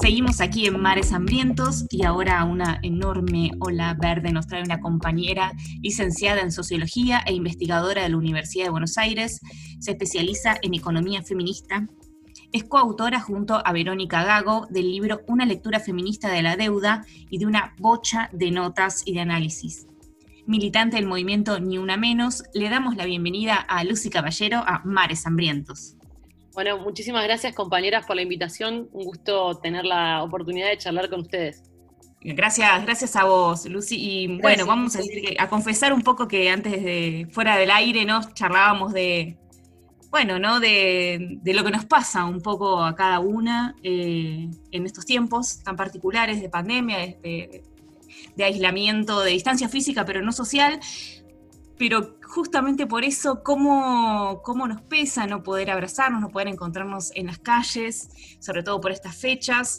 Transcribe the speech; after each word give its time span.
Seguimos 0.00 0.40
aquí 0.40 0.66
en 0.66 0.80
Mares 0.80 1.12
Hambrientos 1.12 1.86
y 1.90 2.04
ahora 2.04 2.44
una 2.44 2.80
enorme 2.82 3.52
ola 3.60 3.94
verde 4.00 4.32
nos 4.32 4.46
trae 4.46 4.62
una 4.62 4.80
compañera 4.80 5.52
licenciada 5.80 6.40
en 6.40 6.50
Sociología 6.50 7.22
e 7.26 7.34
investigadora 7.34 8.02
de 8.02 8.08
la 8.08 8.16
Universidad 8.16 8.64
de 8.64 8.70
Buenos 8.70 8.98
Aires. 8.98 9.40
Se 9.78 9.92
especializa 9.92 10.56
en 10.62 10.74
economía 10.74 11.22
feminista. 11.22 11.86
Es 12.52 12.64
coautora 12.64 13.20
junto 13.20 13.64
a 13.64 13.72
Verónica 13.72 14.24
Gago 14.24 14.66
del 14.70 14.90
libro 14.90 15.20
Una 15.28 15.46
lectura 15.46 15.78
feminista 15.78 16.30
de 16.30 16.42
la 16.42 16.56
deuda 16.56 17.04
y 17.30 17.38
de 17.38 17.46
una 17.46 17.74
bocha 17.78 18.28
de 18.32 18.50
notas 18.50 19.02
y 19.06 19.14
de 19.14 19.20
análisis. 19.20 19.86
Militante 20.46 20.96
del 20.96 21.06
movimiento 21.06 21.60
Ni 21.60 21.78
Una 21.78 21.96
Menos, 21.96 22.42
le 22.54 22.68
damos 22.68 22.96
la 22.96 23.04
bienvenida 23.04 23.54
a 23.54 23.84
Lucy 23.84 24.10
Caballero 24.10 24.58
a 24.66 24.82
Mares 24.84 25.26
Hambrientos. 25.26 25.96
Bueno, 26.54 26.78
muchísimas 26.78 27.24
gracias 27.24 27.54
compañeras 27.54 28.04
por 28.06 28.16
la 28.16 28.22
invitación. 28.22 28.88
Un 28.92 29.04
gusto 29.04 29.58
tener 29.58 29.84
la 29.84 30.22
oportunidad 30.22 30.68
de 30.68 30.78
charlar 30.78 31.08
con 31.08 31.20
ustedes. 31.20 31.62
Gracias, 32.20 32.82
gracias 32.84 33.16
a 33.16 33.24
vos, 33.24 33.66
Lucy. 33.66 33.96
Y 33.98 34.40
bueno, 34.40 34.66
vamos 34.66 34.94
a 34.94 34.98
decir 34.98 35.22
que, 35.22 35.36
a 35.38 35.48
confesar 35.48 35.92
un 35.92 36.02
poco 36.02 36.28
que 36.28 36.50
antes 36.50 36.72
de 36.84 37.26
fuera 37.32 37.56
del 37.56 37.70
aire, 37.70 38.04
¿no? 38.04 38.20
Charlábamos 38.34 38.92
de, 38.92 39.38
bueno, 40.10 40.38
¿no? 40.38 40.60
De, 40.60 41.40
lo 41.42 41.64
que 41.64 41.70
nos 41.70 41.86
pasa 41.86 42.24
un 42.26 42.40
poco 42.40 42.84
a 42.84 42.94
cada 42.94 43.18
una 43.18 43.74
eh, 43.82 44.48
en 44.70 44.86
estos 44.86 45.04
tiempos 45.04 45.62
tan 45.64 45.74
particulares 45.74 46.40
de 46.40 46.48
pandemia, 46.48 46.98
de, 46.98 47.64
de 48.36 48.44
aislamiento, 48.44 49.20
de 49.20 49.30
distancia 49.32 49.68
física, 49.68 50.04
pero 50.04 50.22
no 50.22 50.32
social 50.32 50.78
pero 51.82 52.16
justamente 52.22 52.86
por 52.86 53.02
eso, 53.02 53.42
¿cómo, 53.42 54.40
¿cómo, 54.44 54.68
nos 54.68 54.82
pesa 54.82 55.26
no 55.26 55.42
poder 55.42 55.68
abrazarnos, 55.68 56.20
no 56.20 56.28
poder 56.28 56.46
encontrarnos 56.46 57.10
en 57.16 57.26
las 57.26 57.40
calles, 57.40 58.08
sobre 58.38 58.62
todo 58.62 58.80
por 58.80 58.92
estas 58.92 59.16
fechas. 59.16 59.78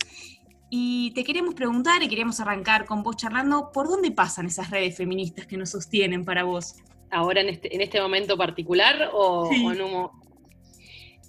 Y 0.69 1.11
te 1.11 1.23
queremos 1.23 1.53
preguntar 1.53 2.03
y 2.03 2.09
queremos 2.09 2.41
arrancar 2.41 2.86
con 2.86 3.03
vos 3.03 3.16
charlando, 3.16 3.72
¿por 3.72 3.88
dónde 3.88 4.11
pasan 4.11 4.47
esas 4.47 4.69
redes 4.69 4.97
feministas 4.97 5.47
que 5.47 5.55
nos 5.55 5.69
sostienen 5.69 6.25
para 6.25 6.44
vos? 6.44 6.75
Ahora 7.09 7.39
en 7.39 7.47
este, 7.47 7.73
en 7.73 7.80
este 7.80 8.02
momento 8.02 8.35
particular 8.35 9.09
o, 9.13 9.50
en 9.53 9.81
un... 9.81 10.09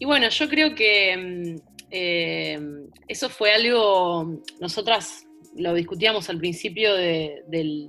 Y 0.01 0.07
bueno, 0.07 0.29
yo 0.29 0.49
creo 0.49 0.75
que 0.75 1.17
mm, 1.17 1.85
eh, 1.93 2.61
eso 3.07 3.29
fue 3.29 3.55
algo, 3.55 4.41
nosotras 4.61 5.25
lo 5.57 5.75
discutíamos 5.75 6.29
al 6.31 6.39
principio 6.39 6.95
de, 6.95 7.43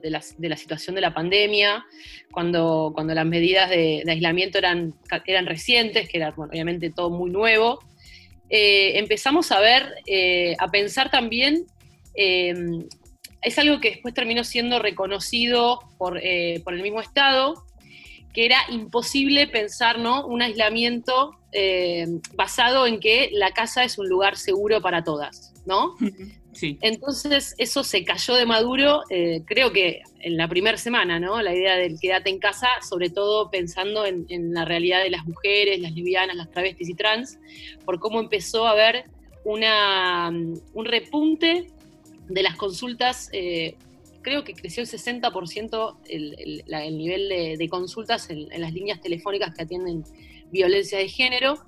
la, 0.03 0.57
situación 0.57 0.95
de 0.95 1.01
la 1.01 1.13
pandemia, 1.13 1.85
cuando, 2.31 2.91
cuando 2.93 3.13
las 3.13 3.25
medidas 3.25 3.69
de, 3.69 4.03
aislamiento 4.07 4.57
eran, 4.57 4.93
eran 5.25 5.45
recientes, 5.45 6.07
que 6.07 6.17
era 6.17 6.33
obviamente 6.37 6.91
todo 6.91 7.09
muy 7.09 7.31
nuevo, 7.31 7.79
eh, 8.49 8.99
empezamos 8.99 9.51
a 9.51 9.59
ver, 9.59 9.83
eh, 10.05 10.55
a 10.59 10.69
pensar 10.69 11.09
también, 11.09 11.65
em, 12.13 12.87
es 13.41 13.57
algo 13.59 13.79
que 13.79 13.91
después 13.91 14.13
terminó 14.13 14.43
siendo 14.43 14.79
reconocido 14.79 15.79
por, 15.97 16.19
eh, 16.21 16.61
por 16.63 16.73
el 16.73 16.81
mismo 16.81 17.01
Estado, 17.01 17.65
que 18.33 18.45
era 18.45 18.57
imposible 18.69 19.47
pensar 19.47 19.97
¿no? 19.99 20.25
un 20.27 20.41
aislamiento 20.41 21.31
basado 22.35 22.85
en 22.85 22.99
que 22.99 23.29
la 23.31 23.51
casa 23.51 23.85
es 23.85 23.97
un 23.97 24.09
lugar 24.09 24.35
seguro 24.35 24.81
para 24.81 25.05
todas, 25.05 25.53
¿no? 25.65 25.95
Entonces 26.81 27.55
eso 27.57 27.83
se 27.83 28.03
cayó 28.03 28.35
de 28.35 28.45
maduro, 28.45 29.01
eh, 29.09 29.41
creo 29.45 29.71
que 29.71 30.01
en 30.19 30.37
la 30.37 30.47
primera 30.47 30.77
semana, 30.77 31.19
¿no? 31.19 31.41
La 31.41 31.53
idea 31.53 31.75
del 31.75 31.99
quédate 31.99 32.29
en 32.29 32.39
casa, 32.39 32.67
sobre 32.87 33.09
todo 33.09 33.49
pensando 33.49 34.05
en, 34.05 34.53
la 34.53 34.65
realidad 34.65 35.03
de 35.03 35.09
las 35.09 35.25
mujeres, 35.25 35.79
las 35.79 35.93
lesbianas, 35.93 36.35
las 36.35 36.49
travestis 36.49 36.89
y 36.89 36.93
trans, 36.93 37.39
por 37.83 37.99
cómo 37.99 38.19
empezó 38.19 38.67
a 38.67 38.71
haber 38.71 39.05
una, 39.43 40.29
un 40.29 40.85
repunte 40.85 41.67
de 42.27 42.43
las 42.43 42.55
consultas. 42.55 43.29
Eh, 43.33 43.75
creo 44.21 44.43
que 44.43 44.53
creció 44.53 44.81
el 44.81 44.89
60% 44.89 45.97
el, 46.07 46.63
el, 46.67 46.97
nivel 46.97 47.29
de, 47.57 47.69
consultas 47.69 48.29
en, 48.29 48.51
en 48.51 48.61
las 48.61 48.73
líneas 48.73 48.99
telefónicas 49.01 49.53
que 49.53 49.63
atienden 49.63 50.03
violencia 50.51 50.97
de 50.97 51.07
género. 51.07 51.59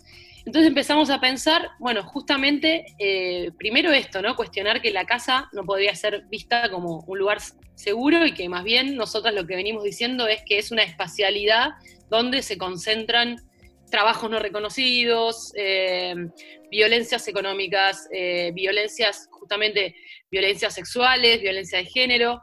Entonces 0.48 0.70
empezamos 0.70 1.10
a 1.10 1.20
pensar, 1.20 1.72
bueno, 1.78 2.04
justamente, 2.04 2.86
eh, 3.00 3.52
primero 3.58 3.92
esto, 3.92 4.22
¿no? 4.22 4.38
Cuestionar 4.38 4.82
que 4.82 4.92
la 4.92 5.06
casa 5.06 5.50
no 5.52 5.66
podría 5.66 5.94
ser 5.94 6.24
vista 6.30 6.70
como 6.70 7.04
un 7.06 7.20
lugar 7.20 7.40
seguro 7.76 8.26
y 8.26 8.34
que 8.34 8.48
más 8.48 8.64
bien 8.64 8.96
nosotros 8.96 9.34
lo 9.34 9.46
que 9.46 9.58
venimos 9.58 9.84
diciendo 9.84 10.26
es 10.26 10.42
que 10.46 10.58
es 10.58 10.72
una 10.72 10.84
espacialidad 10.84 11.72
donde 12.10 12.42
se 12.44 12.58
concentran 12.58 13.36
trabajos 13.92 14.32
no 14.32 14.40
reconocidos, 14.40 15.52
eh, 15.58 16.16
violencias 16.72 17.28
económicas, 17.28 18.08
eh, 18.14 18.52
violencias, 18.54 19.28
justamente 19.30 19.96
violencias 20.32 20.74
sexuales, 20.74 21.42
violencia 21.42 21.80
de 21.80 21.86
género. 21.88 22.42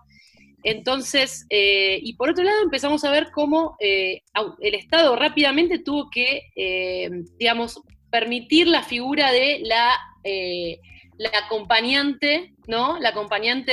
Entonces, 0.62 1.46
y 1.50 2.14
por 2.16 2.30
otro 2.30 2.42
lado 2.42 2.62
empezamos 2.62 3.04
a 3.04 3.10
ver 3.10 3.30
cómo 3.34 3.76
el 3.80 4.74
Estado 4.74 5.14
rápidamente 5.14 5.78
tuvo 5.78 6.08
que, 6.10 6.40
digamos, 7.38 7.82
permitir 8.14 8.68
la 8.68 8.84
figura 8.84 9.32
de 9.32 9.58
la, 9.64 9.90
eh, 10.22 10.78
la 11.18 11.30
acompañante, 11.46 12.54
¿no? 12.68 12.96
La 13.00 13.08
acompañante 13.08 13.72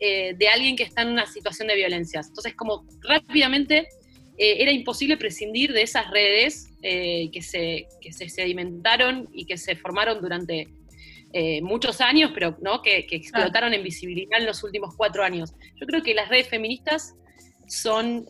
eh, 0.00 0.32
de, 0.32 0.48
alguien 0.48 0.76
que 0.76 0.84
está 0.84 1.02
en 1.02 1.08
una 1.08 1.26
situación 1.26 1.66
de 1.66 1.74
violencia. 1.74 2.20
Entonces, 2.24 2.54
como 2.54 2.84
rápidamente 3.00 3.88
eh, 4.38 4.62
era 4.62 4.70
imposible 4.70 5.16
prescindir 5.16 5.72
de 5.72 5.82
esas 5.82 6.08
redes 6.08 6.68
que, 6.80 7.42
se, 7.42 7.88
se 8.12 8.28
sedimentaron 8.28 9.28
y 9.32 9.44
que 9.44 9.58
se 9.58 9.74
formaron 9.74 10.20
durante 10.20 10.68
muchos 11.60 12.00
años, 12.00 12.30
pero 12.32 12.56
¿no? 12.62 12.82
que, 12.82 13.08
explotaron 13.10 13.74
en 13.74 13.82
visibilidad 13.82 14.38
en 14.38 14.46
los 14.46 14.62
últimos 14.62 14.94
cuatro 14.96 15.24
años. 15.24 15.52
Yo 15.80 15.86
creo 15.88 16.00
que 16.04 16.14
las 16.14 16.28
redes 16.28 16.48
feministas 16.48 17.16
son 17.66 18.28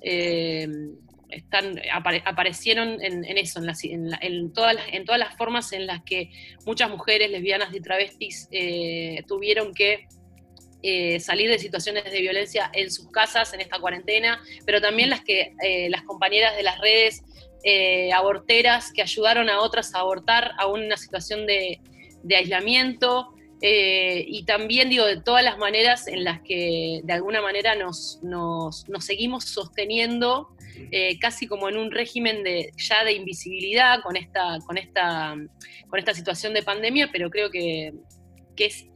están, 1.31 1.81
aparecieron 1.93 3.03
en, 3.03 3.25
eso, 3.39 3.61
en, 3.61 4.53
todas 4.53 4.75
las, 4.75 4.85
en 4.93 5.05
todas 5.05 5.19
las 5.19 5.37
formas 5.37 5.73
en 5.73 5.87
las 5.87 6.03
que 6.03 6.31
muchas 6.67 6.91
mujeres 6.91 7.31
lesbianas 7.31 7.75
y 7.75 7.81
travestis 7.81 8.49
eh, 8.51 9.23
tuvieron 9.27 9.75
que 9.75 10.07
eh, 10.83 11.21
salir 11.21 11.51
de 11.51 11.59
situaciones 11.59 12.05
de 12.05 12.21
violencia 12.21 12.71
en 12.73 12.91
sus 12.91 13.11
casas 13.11 13.53
en 13.53 13.61
esta 13.61 13.79
cuarentena, 13.79 14.43
pero 14.65 14.81
también 14.81 15.11
las 15.11 15.23
que 15.23 15.53
eh, 15.63 15.91
las 15.91 16.03
compañeras 16.03 16.57
de 16.57 16.63
las 16.63 16.79
redes 16.79 17.23
aborteras 18.15 18.91
que 18.91 19.03
ayudaron 19.03 19.51
a 19.51 19.61
otras 19.61 19.95
a 19.95 19.99
abortar 19.99 20.53
a 20.59 20.67
una 20.67 20.97
situación 20.97 21.47
de, 21.47 21.79
aislamiento. 22.35 23.35
Y 23.63 24.45
también 24.45 24.89
digo 24.89 25.05
de 25.05 25.21
todas 25.21 25.45
las 25.45 25.59
maneras 25.59 26.09
en 26.09 26.25
las 26.25 26.41
que 26.41 27.01
de 27.05 27.13
alguna 27.13 27.43
manera 27.43 27.75
nos, 27.75 28.19
nos, 28.23 28.89
nos 28.89 29.05
seguimos 29.05 29.45
sosteniendo 29.45 30.49
eh, 30.91 31.19
casi 31.19 31.47
como 31.47 31.69
en 31.69 31.77
un 31.77 31.91
régimen 31.91 32.43
de, 32.43 32.73
ya 32.77 33.05
de 33.05 33.13
invisibilidad 33.13 34.03
con 34.03 34.17
esta, 34.17 34.59
con 34.67 34.79
esta, 34.79 35.37
con 35.89 35.99
esta 35.99 36.15
situación 36.15 36.55
de 36.55 36.63
pandemia, 36.63 37.11
pero 37.13 37.31
creo 37.31 37.51
que, 37.51 37.93
es 38.57 38.87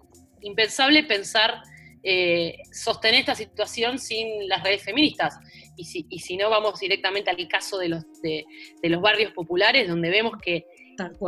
impensable 0.42 1.04
pensar 1.04 1.62
eh, 2.02 2.58
sostener 2.70 3.20
esta 3.20 3.34
situación 3.34 3.98
sin 3.98 4.46
las 4.46 4.62
redes 4.62 4.82
feministas. 4.82 5.38
Y 5.74 5.86
si, 5.86 6.06
si 6.18 6.36
no, 6.36 6.50
vamos 6.50 6.78
directamente 6.80 7.30
al 7.30 7.48
caso 7.48 7.78
de 7.78 7.88
los, 7.88 8.04
de, 8.20 8.44
los 8.82 9.00
barrios 9.00 9.32
populares, 9.32 9.88
donde 9.88 10.10
vemos 10.10 10.34
que 10.42 10.66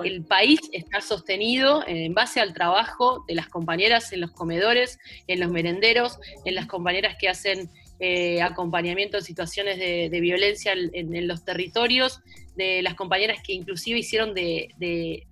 el 0.04 0.24
país 0.24 0.60
está 0.72 1.00
sostenido 1.00 1.82
en 1.86 2.14
base 2.14 2.40
al 2.40 2.54
trabajo 2.54 3.24
de 3.28 3.34
las 3.34 3.48
compañeras 3.48 4.12
en 4.12 4.20
los 4.20 4.30
comedores, 4.30 4.98
en 5.26 5.40
los 5.40 5.50
merenderos, 5.50 6.18
en 6.44 6.54
las 6.54 6.66
compañeras 6.66 7.16
que 7.18 7.28
hacen 7.28 7.70
eh, 7.98 8.42
acompañamiento 8.42 9.16
en 9.16 9.24
situaciones 9.24 9.78
de, 9.78 10.20
violencia 10.20 10.74
en, 10.74 11.26
los 11.26 11.46
territorios, 11.46 12.20
de 12.54 12.82
las 12.82 12.94
compañeras 12.94 13.38
que 13.42 13.54
inclusive 13.54 13.98
hicieron 14.00 14.34
de, 14.34 15.24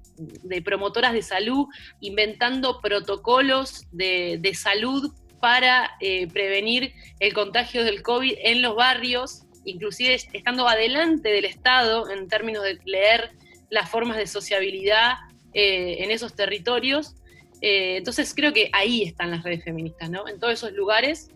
promotoras 0.64 1.12
de 1.12 1.20
salud, 1.20 1.66
inventando 2.00 2.80
protocolos 2.80 3.86
de, 3.92 4.52
salud 4.54 5.12
para 5.40 5.90
eh, 6.00 6.26
prevenir 6.28 6.94
el 7.20 7.34
contagio 7.34 7.84
del 7.84 8.02
COVID 8.02 8.34
en 8.38 8.62
los 8.62 8.74
barrios, 8.74 9.42
inclusive 9.66 10.14
estando 10.14 10.66
adelante 10.66 11.28
del 11.28 11.44
Estado 11.44 12.08
en 12.08 12.28
términos 12.28 12.64
de 12.64 12.78
leer 12.86 13.30
las 13.70 13.90
formas 13.90 14.16
de 14.16 14.26
sociabilidad 14.26 15.14
eh, 15.52 15.96
en 16.00 16.10
esos 16.10 16.34
territorios. 16.34 17.14
entonces 17.60 18.34
creo 18.34 18.52
que 18.52 18.68
ahí 18.72 19.02
están 19.04 19.30
las 19.30 19.42
redes 19.42 19.64
feministas, 19.64 20.10
¿no? 20.10 20.28
En 20.28 20.38
todos 20.38 20.52
esos 20.52 20.72
lugares 20.72 21.30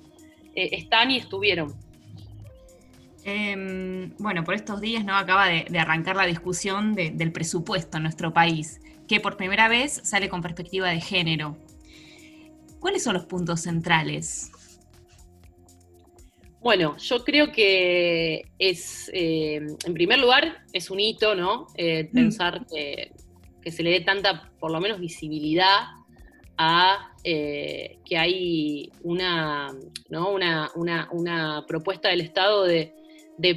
eh, 0.58 0.70
están 0.72 1.12
y 1.12 1.18
estuvieron. 1.18 1.72
Em, 3.22 4.12
bueno, 4.18 4.42
por 4.42 4.54
estos 4.54 4.80
días 4.80 5.04
no 5.04 5.14
acaba 5.14 5.46
de, 5.46 5.78
arrancar 5.78 6.16
la 6.16 6.26
discusión 6.26 6.94
del 6.94 7.30
presupuesto 7.30 7.98
en 7.98 8.02
nuestro 8.02 8.32
país, 8.32 8.80
que 9.06 9.20
por 9.20 9.36
primera 9.36 9.68
vez 9.68 10.00
sale 10.02 10.28
con 10.28 10.42
perspectiva 10.42 10.88
de 10.88 11.00
género. 11.00 11.56
¿Cuáles 12.80 13.04
son 13.04 13.14
los 13.14 13.26
puntos 13.26 13.60
centrales? 13.60 14.50
Bueno, 16.60 16.96
yo 16.98 17.24
creo 17.24 17.52
que 17.52 18.46
es, 18.58 19.10
eh, 19.14 19.60
en 19.84 19.94
primer 19.94 20.18
lugar, 20.18 20.64
es 20.72 20.90
un 20.90 21.00
hito, 21.00 21.34
¿no? 21.34 21.68
Eh, 21.76 22.08
mm. 22.10 22.14
pensar 22.14 22.66
que 22.66 23.12
que 23.62 23.72
se 23.72 23.82
le 23.82 23.90
dé 23.90 24.00
tanta, 24.00 24.50
por 24.58 24.70
lo 24.70 24.80
menos, 24.80 25.00
visibilidad 25.00 25.88
a 26.56 27.12
eh, 27.22 27.98
que 28.04 28.16
hay 28.18 28.90
una, 29.02 29.74
una, 30.74 31.64
propuesta 31.66 32.08
del 32.08 32.20
Estado 32.20 32.64
de, 32.64 32.94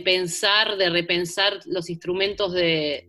pensar, 0.03 0.77
de 0.77 0.89
repensar 0.89 1.59
los 1.65 1.89
instrumentos 1.89 2.53
de, 2.53 3.07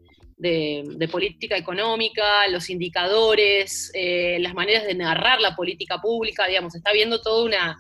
política 1.11 1.57
económica, 1.57 2.49
los 2.49 2.71
indicadores, 2.71 3.91
eh, 3.95 4.39
las 4.41 4.55
maneras 4.55 4.85
de 4.85 4.95
narrar 4.95 5.41
la 5.41 5.55
política 5.55 6.01
pública, 6.01 6.47
digamos, 6.47 6.75
está 6.75 6.93
viendo 6.93 7.21
todo 7.21 7.45
una, 7.45 7.79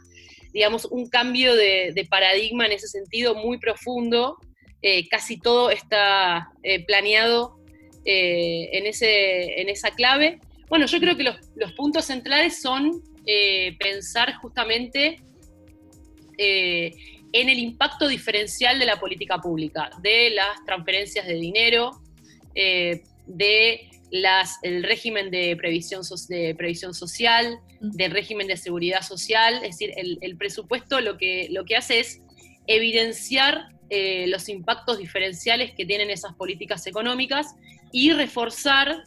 digamos, 0.52 0.84
un 0.86 1.08
cambio 1.08 1.54
de, 1.54 2.06
paradigma 2.10 2.66
en 2.66 2.72
ese 2.72 2.88
sentido 2.88 3.34
muy 3.34 3.58
profundo. 3.58 4.36
Eh, 4.82 5.08
casi 5.08 5.38
todo 5.38 5.70
está 5.70 6.50
planeado 6.86 7.56
en, 8.04 8.86
ese, 8.86 9.60
en 9.60 9.68
esa 9.68 9.92
clave 9.92 10.40
bueno, 10.72 10.86
yo 10.86 11.00
creo 11.00 11.18
que 11.18 11.22
los, 11.22 11.36
puntos 11.76 12.06
centrales 12.06 12.62
son 12.62 13.02
eh, 13.26 13.76
pensar 13.78 14.34
justamente 14.36 15.20
eh, 16.38 16.94
en 17.30 17.50
el 17.50 17.58
impacto 17.58 18.08
diferencial 18.08 18.78
de 18.78 18.86
la 18.86 18.98
política 18.98 19.36
pública, 19.36 19.90
de 20.00 20.30
las 20.30 20.64
transferencias 20.64 21.26
de 21.26 21.34
dinero, 21.34 22.00
eh, 22.54 23.02
el 24.62 24.82
régimen 24.82 25.30
de 25.30 25.56
previsión, 25.56 26.02
de 26.28 26.54
previsión 26.54 26.94
social, 26.94 27.58
del 27.80 28.10
régimen 28.10 28.46
de 28.46 28.56
seguridad 28.56 29.02
social, 29.02 29.54
es 29.56 29.78
decir, 29.78 29.92
el, 29.96 30.36
presupuesto 30.36 31.00
lo 31.00 31.16
que, 31.16 31.48
lo 31.50 31.64
que 31.64 31.76
hace 31.76 32.00
es 32.00 32.20
evidenciar 32.66 33.68
los 34.26 34.48
impactos 34.48 34.98
diferenciales 34.98 35.72
que 35.72 35.84
tienen 35.84 36.08
esas 36.10 36.34
políticas 36.34 36.86
económicas 36.86 37.54
y 37.92 38.12
reforzar 38.12 39.04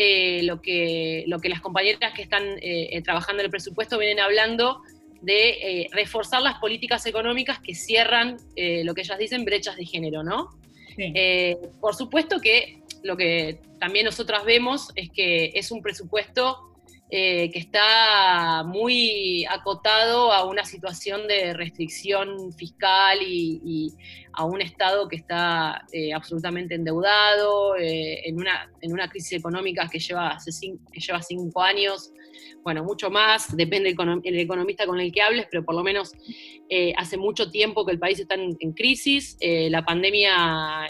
eh, 0.00 0.44
lo, 0.44 0.62
que, 0.62 1.24
lo 1.26 1.40
que 1.40 1.48
las 1.48 1.60
compañeras 1.60 2.12
que 2.14 2.22
están 2.22 2.44
eh, 2.44 2.88
eh, 2.92 3.02
trabajando 3.02 3.42
en 3.42 3.46
el 3.46 3.50
presupuesto 3.50 3.98
vienen 3.98 4.20
hablando 4.20 4.80
de 5.20 5.88
reforzar 5.90 6.40
las 6.40 6.60
políticas 6.60 7.04
económicas 7.06 7.58
que 7.58 7.74
cierran 7.74 8.36
lo 8.56 8.94
que 8.94 9.00
ellas 9.00 9.18
dicen 9.18 9.44
brechas 9.44 9.76
de 9.76 9.84
género, 9.84 10.22
¿no? 10.22 10.50
por 11.80 11.96
supuesto 11.96 12.40
que 12.40 12.82
lo 13.02 13.16
que 13.16 13.60
también 13.78 14.04
nosotras 14.04 14.44
vemos 14.44 14.90
es 14.94 15.10
que 15.10 15.52
es 15.54 15.70
un 15.70 15.82
presupuesto 15.82 16.68
que 17.10 17.50
está 17.54 18.64
muy 18.64 19.46
acotado 19.46 20.30
a 20.30 20.44
una 20.44 20.64
situación 20.66 21.26
de 21.26 21.54
restricción 21.54 22.52
fiscal 22.52 23.18
y, 23.22 23.92
a 24.34 24.44
un 24.44 24.62
Estado 24.62 25.08
que 25.08 25.16
está 25.16 25.84
eh, 25.92 26.12
absolutamente 26.12 26.76
endeudado, 26.76 27.76
eh, 27.76 28.20
en, 28.28 28.38
una, 28.38 28.70
en 28.80 28.92
una 28.92 29.08
crisis 29.08 29.32
económica 29.32 29.88
que 29.90 29.98
lleva, 29.98 30.28
hace 30.28 30.52
cinco, 30.52 30.84
que 30.92 31.00
lleva 31.00 31.20
cinco 31.22 31.60
años, 31.60 32.12
bueno, 32.62 32.84
mucho 32.84 33.10
más, 33.10 33.56
depende 33.56 33.92
del 33.92 34.38
economista 34.38 34.86
con 34.86 35.00
el 35.00 35.10
que 35.10 35.22
hables, 35.22 35.48
pero 35.50 35.64
por 35.64 35.74
lo 35.74 35.82
menos 35.82 36.12
eh, 36.68 36.92
hace 36.96 37.16
mucho 37.16 37.50
tiempo 37.50 37.84
que 37.84 37.92
el 37.92 37.98
país 37.98 38.20
está 38.20 38.36
en, 38.36 38.54
crisis, 38.74 39.36
la 39.40 39.84
pandemia 39.84 40.86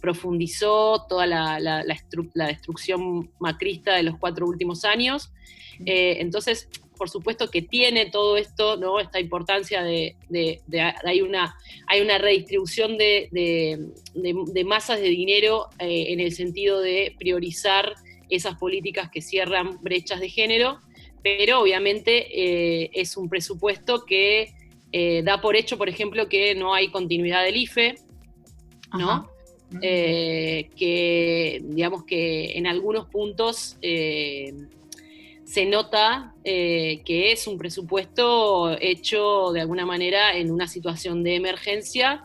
profundizó 0.00 1.06
toda 1.08 1.26
la, 1.26 1.58
la, 1.60 1.84
destrucción 2.46 3.30
macrista 3.38 3.94
de 3.94 4.02
los 4.02 4.18
cuatro 4.18 4.46
últimos 4.46 4.84
años, 4.84 5.32
entonces 5.84 6.68
por 6.96 7.10
supuesto 7.10 7.50
que 7.50 7.62
tiene 7.62 8.06
todo 8.06 8.36
esto, 8.36 8.76
¿no? 8.76 8.98
Esta 8.98 9.20
importancia 9.20 9.82
de, 9.82 10.16
hay, 11.04 11.20
una, 11.20 11.56
hay 11.86 12.00
una 12.00 12.18
redistribución 12.18 12.98
de, 12.98 13.92
masas 14.64 15.00
de 15.00 15.08
dinero 15.08 15.68
eh, 15.78 16.06
en 16.08 16.20
el 16.20 16.32
sentido 16.32 16.80
de 16.80 17.14
priorizar 17.18 17.94
esas 18.28 18.56
políticas 18.56 19.10
que 19.10 19.22
cierran 19.22 19.78
brechas 19.82 20.20
de 20.20 20.28
género, 20.28 20.80
pero 21.22 21.60
obviamente 21.60 22.26
eh, 22.84 22.90
es 22.92 23.16
un 23.16 23.28
presupuesto 23.28 24.04
que 24.04 24.54
eh, 24.92 25.22
da 25.24 25.40
por 25.40 25.56
hecho, 25.56 25.78
por 25.78 25.88
ejemplo, 25.88 26.28
que 26.28 26.54
no 26.54 26.74
hay 26.74 26.88
continuidad 26.90 27.44
del 27.44 27.56
IFE, 27.56 27.96
¿no? 28.92 29.28
Que 29.80 31.62
digamos 31.64 32.04
que 32.04 32.56
en 32.56 32.66
algunos 32.66 33.06
puntos 33.06 33.78
se 35.46 35.64
nota 35.64 36.34
eh, 36.42 37.02
que 37.04 37.30
es 37.30 37.46
un 37.46 37.56
presupuesto 37.56 38.76
hecho 38.80 39.52
de 39.52 39.60
alguna 39.60 39.86
manera 39.86 40.36
en 40.36 40.50
una 40.50 40.66
situación 40.66 41.22
de 41.22 41.36
emergencia 41.36 42.24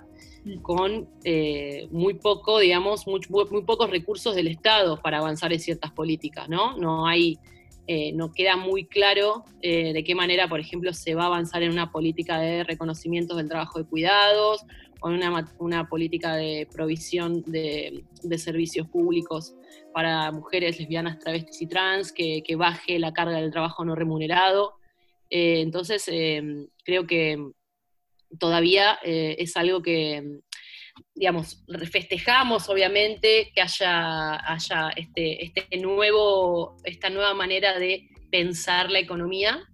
con 0.63 1.07
eh, 1.23 1.87
muy 1.91 2.15
poco, 2.15 2.57
digamos, 2.57 3.05
muy, 3.05 3.21
muy, 3.29 3.61
pocos 3.61 3.91
recursos 3.91 4.33
del 4.33 4.47
Estado 4.47 4.99
para 4.99 5.19
avanzar 5.19 5.53
en 5.53 5.59
ciertas 5.59 5.91
políticas, 5.91 6.49
¿no? 6.49 6.75
No 6.77 7.05
hay, 7.05 7.37
eh, 7.85 8.11
no 8.13 8.33
queda 8.33 8.57
muy 8.57 8.85
claro 8.85 9.45
de 9.61 10.03
qué 10.03 10.15
manera, 10.15 10.49
por 10.49 10.59
ejemplo, 10.59 10.91
se 10.91 11.13
va 11.13 11.23
a 11.23 11.27
avanzar 11.27 11.61
en 11.61 11.71
una 11.71 11.91
política 11.91 12.39
de 12.39 12.63
reconocimiento 12.63 13.35
del 13.35 13.47
trabajo 13.47 13.77
de 13.77 13.85
cuidados 13.85 14.65
o 15.01 15.11
en 15.11 15.21
una, 15.59 15.89
política 15.89 16.35
de 16.35 16.67
provisión 16.71 17.43
de, 17.43 18.03
de 18.23 18.37
servicios 18.37 18.87
públicos 18.87 19.55
para 19.93 20.31
mujeres 20.31 20.79
lesbianas, 20.79 21.19
travestis 21.19 21.61
y 21.61 21.67
trans, 21.67 22.13
que, 22.13 22.43
baje 22.55 22.99
la 22.99 23.13
carga 23.13 23.37
del 23.37 23.51
trabajo 23.51 23.83
no 23.83 23.95
remunerado. 23.95 24.75
Eh, 25.29 25.61
entonces, 25.61 26.07
em, 26.07 26.67
creo 26.83 27.07
que 27.07 27.37
todavía 28.39 28.99
eh, 29.03 29.35
es 29.39 29.57
algo 29.57 29.81
que, 29.81 30.41
digamos, 31.15 31.63
festejamos 31.91 32.69
obviamente 32.69 33.51
que 33.53 33.61
haya, 33.61 34.35
haya 34.51 34.89
este, 34.95 35.43
este 35.45 35.77
nuevo, 35.77 36.77
esta 36.83 37.09
nueva 37.09 37.33
manera 37.33 37.77
de 37.79 38.07
pensar 38.29 38.91
la 38.91 38.99
economía, 38.99 39.67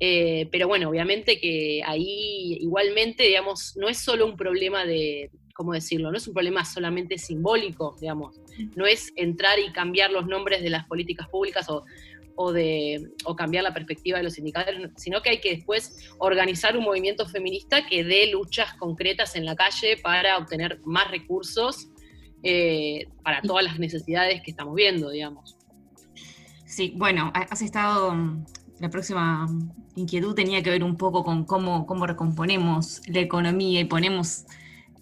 eh, 0.00 0.48
pero 0.50 0.66
bueno, 0.68 0.88
obviamente 0.88 1.38
que 1.40 1.82
ahí 1.86 2.58
igualmente, 2.60 3.24
digamos, 3.24 3.76
no 3.76 3.88
es 3.88 3.98
solo 3.98 4.26
un 4.26 4.36
problema 4.36 4.84
de, 4.84 5.30
¿cómo 5.54 5.72
decirlo? 5.72 6.10
No 6.10 6.16
es 6.16 6.26
un 6.26 6.34
problema 6.34 6.64
solamente 6.64 7.18
simbólico, 7.18 7.96
digamos. 8.00 8.36
No 8.74 8.86
es 8.86 9.12
entrar 9.16 9.58
y 9.58 9.72
cambiar 9.72 10.10
los 10.10 10.26
nombres 10.26 10.62
de 10.62 10.70
las 10.70 10.86
políticas 10.86 11.28
públicas 11.28 11.68
o, 11.68 12.52
de, 12.52 13.10
cambiar 13.36 13.62
la 13.62 13.72
perspectiva 13.72 14.18
de 14.18 14.24
los 14.24 14.38
indicadores, 14.38 14.90
sino 14.96 15.22
que 15.22 15.30
hay 15.30 15.40
que 15.40 15.54
después 15.54 16.10
organizar 16.18 16.76
un 16.76 16.84
movimiento 16.84 17.26
feminista 17.28 17.86
que 17.86 18.02
dé 18.02 18.26
luchas 18.26 18.74
concretas 18.74 19.36
en 19.36 19.44
la 19.44 19.54
calle 19.54 19.96
para 20.02 20.36
obtener 20.38 20.80
más 20.84 21.10
recursos 21.10 21.88
eh, 22.42 23.06
para 23.22 23.40
todas 23.42 23.64
las 23.64 23.78
necesidades 23.78 24.42
que 24.42 24.50
estamos 24.50 24.74
viendo, 24.74 25.10
digamos. 25.10 25.56
Sí, 26.66 26.94
bueno, 26.96 27.30
has 27.34 27.60
estado, 27.62 28.16
la 28.80 28.90
próxima 28.90 29.46
inquietud 29.94 30.34
tenía 30.34 30.62
que 30.62 30.70
ver 30.70 30.82
un 30.82 30.96
poco 30.96 31.24
con 31.24 31.44
cómo, 31.44 31.86
cómo 31.86 32.06
recomponemos 32.06 33.02
la 33.06 33.20
economía 33.20 33.80
y 33.80 33.84
ponemos 33.84 34.44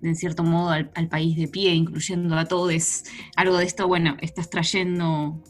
en 0.03 0.17
cierto 0.17 0.43
modo 0.43 0.71
al, 0.71 1.09
país 1.09 1.37
de 1.37 1.49
pie, 1.49 1.75
incluyendo 1.75 2.37
a 2.37 2.47
todos. 2.47 3.05
Algo 3.37 3.59
de 3.59 3.65
esto, 3.65 3.87
bueno, 3.87 4.17
estás 4.21 4.50
trayendo 4.50 5.43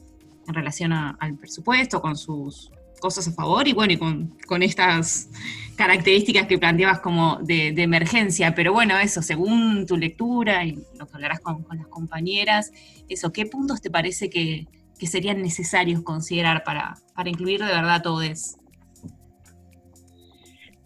en 0.46 0.54
relación 0.54 0.92
al 0.92 1.36
presupuesto, 1.38 2.00
con 2.00 2.16
sus 2.16 2.70
cosas 3.00 3.26
a 3.28 3.32
favor 3.32 3.66
y 3.66 3.72
bueno, 3.72 3.92
y 3.92 3.96
con, 3.96 4.62
estas 4.62 5.28
características 5.76 6.46
que 6.46 6.58
planteabas 6.58 7.00
como 7.00 7.38
de, 7.42 7.68
emergencia. 7.68 8.54
Pero 8.54 8.72
bueno, 8.72 8.98
eso, 8.98 9.22
según 9.22 9.86
tu 9.86 9.96
lectura 9.96 10.64
y 10.64 10.78
lo 10.98 11.06
que 11.06 11.14
hablarás 11.14 11.40
con, 11.40 11.64
las 11.72 11.86
compañeras, 11.86 12.72
eso, 13.08 13.32
¿qué 13.32 13.46
puntos 13.46 13.80
te 13.80 13.90
parece 13.90 14.28
que, 14.30 14.66
serían 15.06 15.42
necesarios 15.42 16.02
considerar 16.02 16.64
para, 16.64 16.94
para 17.14 17.30
incluir 17.30 17.60
de 17.60 17.66
verdad 17.66 17.94
a 17.94 18.02
todos? 18.02 18.56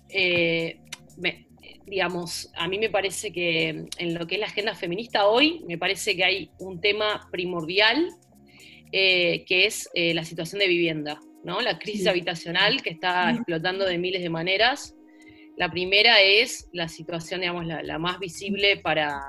Eh, 0.09 0.78
digamos, 1.87 2.50
a 2.56 2.68
mí 2.68 2.78
me 2.78 2.88
parece 2.88 3.33
que 3.33 3.87
en 3.99 4.14
lo 4.14 4.26
que 4.26 4.37
es 4.37 4.40
la 4.40 4.47
agenda 4.47 4.75
feminista 4.75 5.26
hoy, 5.26 5.62
me 5.66 5.78
parece 5.78 6.16
que 6.16 6.25
hay 6.25 6.50
un 6.59 6.80
tema 6.80 7.28
primordial, 7.30 8.09
eh, 8.92 9.44
que 9.47 9.66
es 9.66 9.90
eh, 9.94 10.14
la 10.14 10.25
situación 10.25 10.61
de 10.61 10.68
vivienda, 10.68 11.21
¿no? 11.42 11.61
La 11.61 11.78
crisis 11.78 12.06
habitacional 12.06 12.83
que 12.83 12.90
está 12.90 13.30
explotando 13.30 13.85
de 13.85 13.99
miles 13.99 14.23
de 14.23 14.30
maneras. 14.30 14.94
La 15.56 15.71
primera 15.71 16.21
es 16.21 16.68
la 16.73 16.88
situación, 16.88 17.40
digamos, 17.40 17.66
la, 17.66 17.99
más 17.99 18.18
visible 18.18 18.76
para, 18.76 19.21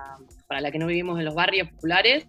para, 0.47 0.61
la 0.61 0.71
que 0.71 0.79
no 0.79 0.87
vivimos 0.87 1.19
en 1.19 1.25
los 1.25 1.35
barrios 1.35 1.69
populares. 1.69 2.25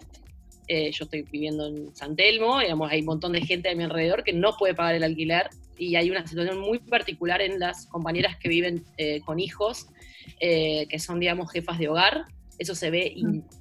Eh, 0.68 0.90
yo 0.90 1.04
estoy 1.04 1.22
viviendo 1.22 1.66
en 1.68 1.94
San 1.94 2.16
Telmo, 2.16 2.60
digamos, 2.60 2.90
hay 2.90 3.00
un 3.00 3.06
montón 3.06 3.32
de 3.32 3.40
gente 3.40 3.70
a 3.70 3.74
mi 3.74 3.84
alrededor 3.84 4.24
que 4.24 4.32
no 4.32 4.56
puede 4.56 4.74
pagar 4.74 4.94
el 4.94 5.04
alquiler 5.04 5.48
y 5.78 5.96
hay 5.96 6.10
una 6.10 6.26
situación 6.26 6.58
muy 6.58 6.78
particular 6.78 7.40
en 7.40 7.60
las 7.60 7.86
compañeras 7.86 8.36
que 8.36 8.48
viven 8.48 8.84
con 9.24 9.38
hijos 9.38 9.88
eh, 10.40 10.86
que 10.88 10.98
son, 10.98 11.20
digamos, 11.20 11.50
jefas 11.50 11.78
de 11.78 11.88
hogar. 11.88 12.24
Eso 12.58 12.74
se 12.74 12.90
ve 12.90 13.14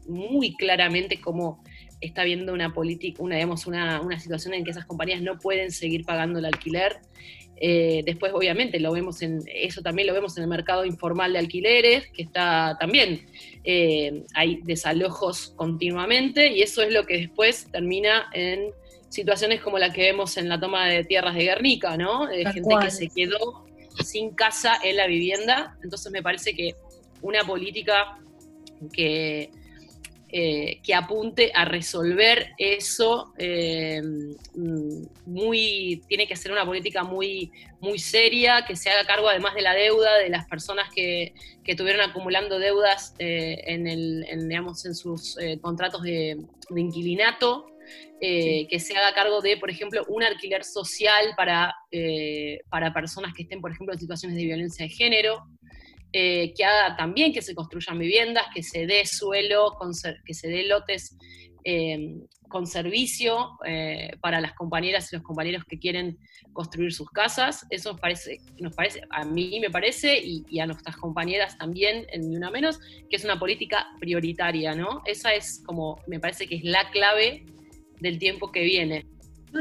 muy 0.08 0.56
claramente 0.56 1.20
como 1.20 1.64
está 2.02 2.22
habiendo 2.22 2.54
una 2.54 2.74
política, 2.74 3.22
una, 3.24 3.36
digamos, 3.36 3.66
una, 3.68 4.02
una, 4.02 4.20
situación 4.20 4.54
en 4.54 4.64
que 4.64 4.72
esas 4.72 4.86
compañías 4.86 5.22
no 5.22 5.38
pueden 5.38 5.72
seguir 5.72 6.06
pagando 6.06 6.40
el 6.40 6.46
alquiler. 6.46 6.98
Eh, 7.58 8.04
después, 8.06 8.34
obviamente, 8.34 8.80
lo 8.80 8.92
vemos 8.92 9.22
en, 9.22 9.42
eso 9.48 9.82
también 9.82 10.08
lo 10.08 10.14
vemos 10.14 10.36
en 10.38 10.44
el 10.44 10.50
mercado 10.50 10.86
informal 10.86 11.34
de 11.34 11.40
alquileres, 11.40 12.08
que 12.12 12.24
está 12.24 12.78
también, 12.80 13.26
eh, 13.64 14.24
hay 14.34 14.60
desalojos 14.64 15.54
continuamente, 15.56 16.52
y 16.52 16.62
eso 16.62 16.82
es 16.82 16.92
lo 16.92 17.06
que 17.06 17.18
después 17.18 17.68
termina 17.72 18.30
en 18.34 18.72
situaciones 19.10 19.62
como 19.62 19.80
la 19.80 19.94
que 19.94 20.02
vemos 20.02 20.36
en 20.38 20.50
la 20.50 20.60
toma 20.60 20.88
de 20.88 21.06
tierras 21.06 21.36
de 21.36 21.46
Guernica, 21.46 21.96
¿no? 21.96 22.28
De 22.28 22.46
gente 22.52 22.76
que 22.82 22.92
se 22.92 23.10
quedó 23.10 23.66
sin 24.04 24.32
casa 24.32 24.78
en 24.84 24.98
la 24.98 25.08
vivienda. 25.08 25.78
Entonces 25.84 26.12
me 26.12 26.22
parece 26.22 26.54
que 26.54 26.76
una 27.22 27.46
política 27.46 28.20
que 28.92 29.50
eh, 30.38 30.82
que 30.84 30.94
apunte 30.94 31.54
a 31.56 31.64
resolver 31.64 32.56
eso 32.58 33.34
eh, 33.38 34.02
muy, 35.26 36.04
tiene 36.10 36.28
que 36.28 36.36
ser 36.36 36.52
una 36.52 36.66
política 36.66 37.06
muy, 37.06 37.54
muy 37.80 38.00
seria, 38.00 38.66
que 38.68 38.76
se 38.76 38.90
haga 38.90 39.08
cargo 39.08 39.30
además 39.30 39.56
de 39.56 39.62
la 39.62 39.74
deuda 39.74 40.18
de 40.18 40.28
las 40.28 40.46
personas 40.46 40.90
que, 40.94 41.34
que 41.64 41.72
estuvieron 41.72 42.02
acumulando 42.02 42.60
deudas 42.60 43.16
eh, 43.18 43.64
en, 43.66 43.88
el, 43.88 44.26
digamos, 44.50 44.86
en 44.86 44.94
sus 44.94 45.38
contratos 45.62 46.04
de, 46.04 46.38
inquilinato, 46.76 47.68
que 48.20 48.80
se 48.82 48.98
haga 48.98 49.14
cargo 49.14 49.40
de, 49.40 49.56
por 49.56 49.70
ejemplo, 49.70 50.04
un 50.10 50.22
alquiler 50.22 50.66
social 50.66 51.28
para, 51.38 51.74
para 52.70 52.94
personas 52.94 53.34
que 53.34 53.44
estén, 53.44 53.62
por 53.62 53.72
ejemplo, 53.72 53.94
en 53.94 54.02
situaciones 54.02 54.36
de 54.36 54.44
violencia 54.44 54.86
de 54.86 54.90
género, 54.90 55.46
eh, 56.14 56.54
que 56.56 56.64
haga 56.64 56.96
también 56.96 57.34
que 57.34 57.42
se 57.42 57.56
construyan 57.56 58.00
viviendas, 58.00 58.46
que 58.54 58.64
se 58.64 58.86
dé 58.88 59.06
suelo, 59.06 59.78
que 60.26 60.34
se 60.34 60.48
dé 60.48 60.64
lotes 60.64 61.18
eh, 61.64 62.16
con 62.48 62.68
servicio 62.68 63.58
eh, 63.66 64.12
para 64.22 64.40
las 64.40 64.54
compañeras 64.54 65.12
y 65.12 65.16
los 65.16 65.24
compañeros 65.24 65.64
que 65.66 65.80
quieren 65.80 66.18
construir 66.54 66.94
sus 66.94 67.10
casas. 67.10 67.66
Eso 67.70 67.92
nos 67.92 68.00
parece, 68.00 68.40
nos 68.60 68.76
parece 68.76 69.02
a 69.10 69.26
mí 69.26 69.60
me 69.60 69.70
parece, 69.70 70.18
y, 70.24 70.60
a 70.60 70.68
nuestras 70.68 70.96
compañeras 70.96 71.58
también, 71.58 72.06
en 72.12 72.30
ni 72.30 72.38
una 72.38 72.52
menos, 72.52 72.80
que 73.10 73.16
es 73.16 73.24
una 73.24 73.40
política 73.40 73.88
prioritaria, 74.00 74.74
¿no? 74.74 75.02
Esa 75.06 75.34
es 75.34 75.64
como, 75.66 76.00
me 76.08 76.20
parece 76.20 76.48
que 76.48 76.56
es 76.56 76.64
la 76.64 76.90
clave 76.92 77.46
del 78.00 78.20
tiempo 78.20 78.52
que 78.52 78.62
viene. 78.62 79.06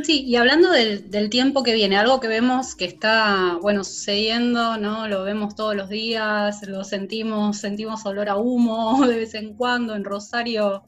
Sí, 0.03 0.25
y 0.27 0.35
hablando 0.37 0.71
del, 0.73 1.31
tiempo 1.31 1.63
que 1.63 1.73
viene, 1.73 1.97
algo 1.97 2.19
que 2.19 2.27
vemos 2.27 2.75
que 2.75 2.85
está, 2.85 3.59
bueno, 3.63 3.85
sucediendo, 3.85 4.77
¿no? 4.77 5.07
Lo 5.07 5.23
vemos 5.23 5.55
todos 5.55 5.77
los 5.77 5.89
días, 5.89 6.67
lo 6.67 6.83
sentimos, 6.83 7.59
sentimos 7.59 8.05
olor 8.05 8.29
a 8.29 8.37
humo 8.37 8.99
de 9.07 9.17
vez 9.17 9.35
en 9.35 9.55
cuando, 9.55 9.95
en 9.95 10.05
Rosario 10.05 10.85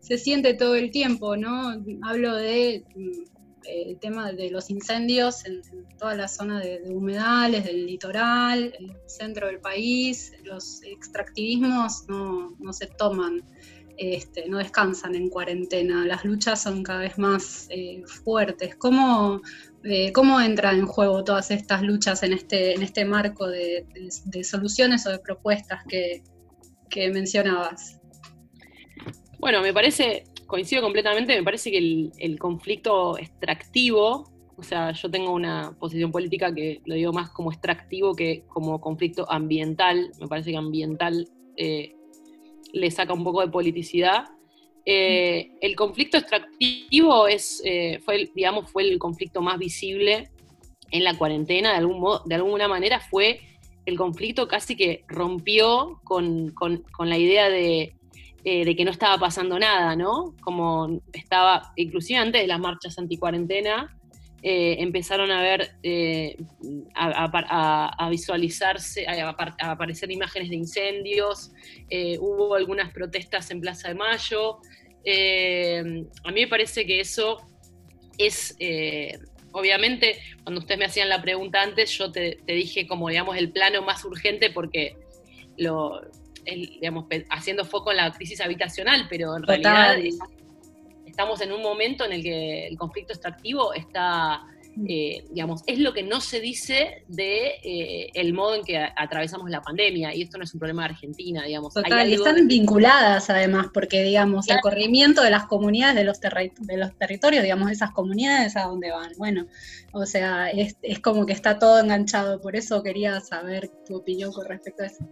se 0.00 0.16
siente 0.16 0.54
todo 0.54 0.76
el 0.76 0.92
tiempo, 0.92 1.36
¿no? 1.36 1.82
Hablo 2.02 2.36
de 2.36 2.84
mm, 2.94 3.24
el 3.64 3.98
tema 3.98 4.30
de 4.32 4.50
los 4.50 4.70
incendios 4.70 5.44
en, 5.44 5.62
toda 5.98 6.14
la 6.14 6.28
zona 6.28 6.60
de, 6.60 6.80
de, 6.80 6.94
humedales, 6.94 7.64
del 7.64 7.84
litoral, 7.84 8.72
el 8.78 8.96
centro 9.06 9.48
del 9.48 9.58
país, 9.58 10.32
los 10.44 10.82
extractivismos 10.84 12.06
no, 12.08 12.54
no 12.60 12.72
se 12.72 12.86
toman 12.86 13.42
este, 13.98 14.48
no 14.48 14.58
descansan 14.58 15.14
en 15.14 15.30
cuarentena, 15.30 16.04
las 16.04 16.24
luchas 16.24 16.62
son 16.62 16.82
cada 16.82 17.00
vez 17.00 17.18
más 17.18 17.66
eh, 17.70 18.02
fuertes. 18.24 18.76
¿Cómo, 18.76 19.40
eh, 19.84 20.12
¿Cómo 20.12 20.40
entran 20.40 20.78
en 20.78 20.86
juego 20.86 21.24
todas 21.24 21.50
estas 21.50 21.82
luchas 21.82 22.22
en 22.22 22.34
este, 22.34 22.74
en 22.74 22.82
este 22.82 23.04
marco 23.04 23.46
de, 23.48 23.86
soluciones 24.42 25.06
o 25.06 25.10
de 25.10 25.18
propuestas 25.18 25.84
que, 25.88 26.22
mencionabas? 27.10 28.00
Bueno, 29.38 29.60
me 29.60 29.72
parece, 29.72 30.24
coincido 30.46 30.82
completamente, 30.82 31.36
me 31.36 31.42
parece 31.42 31.70
que 31.70 32.10
el, 32.18 32.38
conflicto 32.38 33.18
extractivo, 33.18 34.30
o 34.56 34.62
sea, 34.62 34.92
yo 34.92 35.10
tengo 35.10 35.32
una 35.32 35.76
posición 35.78 36.10
política 36.10 36.54
que 36.54 36.80
lo 36.86 36.94
digo 36.94 37.12
más 37.12 37.30
como 37.30 37.52
extractivo 37.52 38.14
que 38.14 38.44
como 38.48 38.80
conflicto 38.80 39.30
ambiental, 39.30 40.10
me 40.20 40.26
parece 40.26 40.50
que 40.50 40.56
ambiental 40.56 41.28
eh, 41.56 41.95
le 42.72 42.90
saca 42.90 43.12
un 43.12 43.24
poco 43.24 43.40
de 43.40 43.48
politicidad. 43.48 44.24
Eh, 44.84 45.50
el 45.60 45.74
conflicto 45.74 46.16
extractivo 46.16 47.26
es, 47.26 47.60
eh, 47.64 48.00
fue, 48.04 48.30
digamos, 48.34 48.70
fue 48.70 48.84
el 48.84 48.98
conflicto 48.98 49.42
más 49.42 49.58
visible 49.58 50.30
en 50.90 51.04
la 51.04 51.16
cuarentena, 51.18 51.72
de, 51.72 51.78
algún 51.78 52.20
de 52.24 52.34
alguna 52.36 52.68
manera 52.68 53.00
fue 53.00 53.40
el 53.86 53.96
conflicto 53.96 54.46
casi 54.48 54.76
que 54.76 55.04
rompió 55.08 56.00
con, 56.04 56.54
la 56.98 57.18
idea 57.18 57.48
de, 57.48 57.96
eh, 58.44 58.64
de, 58.64 58.76
que 58.76 58.84
no 58.84 58.90
estaba 58.90 59.18
pasando 59.18 59.58
nada, 59.58 59.96
¿no? 59.96 60.34
Como 60.42 61.00
estaba, 61.12 61.72
inclusive 61.76 62.18
antes 62.18 62.42
de 62.42 62.48
las 62.48 62.60
marchas 62.60 62.98
anticuarentena, 62.98 63.96
eh, 64.42 64.76
empezaron 64.80 65.30
a 65.30 65.42
ver, 65.42 65.72
eh, 65.82 66.36
a, 66.94 68.08
visualizarse, 68.10 69.06
a, 69.06 69.34
aparecer 69.70 70.10
imágenes 70.10 70.50
de 70.50 70.56
incendios, 70.56 71.52
eh, 71.88 72.18
hubo 72.20 72.54
algunas 72.54 72.92
protestas 72.92 73.50
en 73.50 73.60
Plaza 73.60 73.88
de 73.88 73.94
Mayo. 73.94 74.58
a 76.24 76.32
mí 76.32 76.40
me 76.42 76.48
parece 76.48 76.86
que 76.86 77.00
eso 77.00 77.38
es, 78.18 78.56
obviamente, 79.52 80.18
cuando 80.44 80.60
ustedes 80.60 80.78
me 80.78 80.84
hacían 80.84 81.08
la 81.08 81.22
pregunta 81.22 81.62
antes, 81.62 81.90
yo 81.96 82.12
te, 82.12 82.38
dije 82.46 82.86
como, 82.86 83.08
digamos, 83.08 83.36
el 83.36 83.50
plano 83.50 83.82
más 83.82 84.04
urgente 84.04 84.50
porque 84.50 84.96
lo, 85.56 86.02
digamos, 86.44 87.06
haciendo 87.30 87.64
foco 87.64 87.90
en 87.90 87.96
la 87.96 88.12
crisis 88.12 88.40
habitacional, 88.40 89.06
pero 89.08 89.36
en 89.36 89.42
realidad 89.42 89.96
estamos 91.16 91.40
en 91.40 91.50
un 91.50 91.62
momento 91.62 92.04
en 92.04 92.12
el 92.12 92.22
que 92.22 92.66
el 92.66 92.76
conflicto 92.76 93.14
extractivo 93.14 93.72
está, 93.72 94.42
eh, 94.86 95.24
digamos, 95.30 95.62
es 95.66 95.78
lo 95.78 95.94
que 95.94 96.02
no 96.02 96.20
se 96.20 96.40
dice 96.40 97.04
de 97.08 97.54
eh, 97.64 98.10
el 98.12 98.34
modo 98.34 98.56
en 98.56 98.62
que 98.62 98.76
atravesamos 98.76 99.48
la 99.48 99.62
pandemia, 99.62 100.14
y 100.14 100.20
esto 100.20 100.36
no 100.36 100.44
es 100.44 100.52
un 100.52 100.60
problema 100.60 100.82
de 100.82 100.90
Argentina, 100.90 101.42
digamos. 101.42 101.72
Total, 101.72 102.12
están 102.12 102.46
vinculadas 102.46 103.30
además, 103.30 103.68
porque 103.72 104.02
digamos, 104.02 104.46
el 104.50 104.60
corrimiento 104.60 105.22
de 105.22 105.30
las 105.30 105.46
comunidades 105.46 105.96
de 105.96 106.04
los, 106.04 106.20
de 106.20 106.76
los 106.76 106.94
territorios, 106.98 107.42
digamos, 107.42 107.70
esas 107.70 107.92
comunidades 107.92 108.54
a 108.58 108.64
dónde 108.64 108.90
van. 108.90 109.12
Bueno, 109.16 109.46
o 109.94 110.04
sea, 110.04 110.50
es, 110.50 110.76
es 110.82 111.00
como 111.00 111.24
que 111.24 111.32
está 111.32 111.58
todo 111.58 111.80
enganchado, 111.80 112.42
por 112.42 112.56
eso 112.56 112.82
quería 112.82 113.20
saber 113.20 113.70
tu 113.86 113.96
opinión 113.96 114.32
con 114.32 114.44
respecto 114.44 114.82
a 114.82 114.86
eso. 114.86 115.08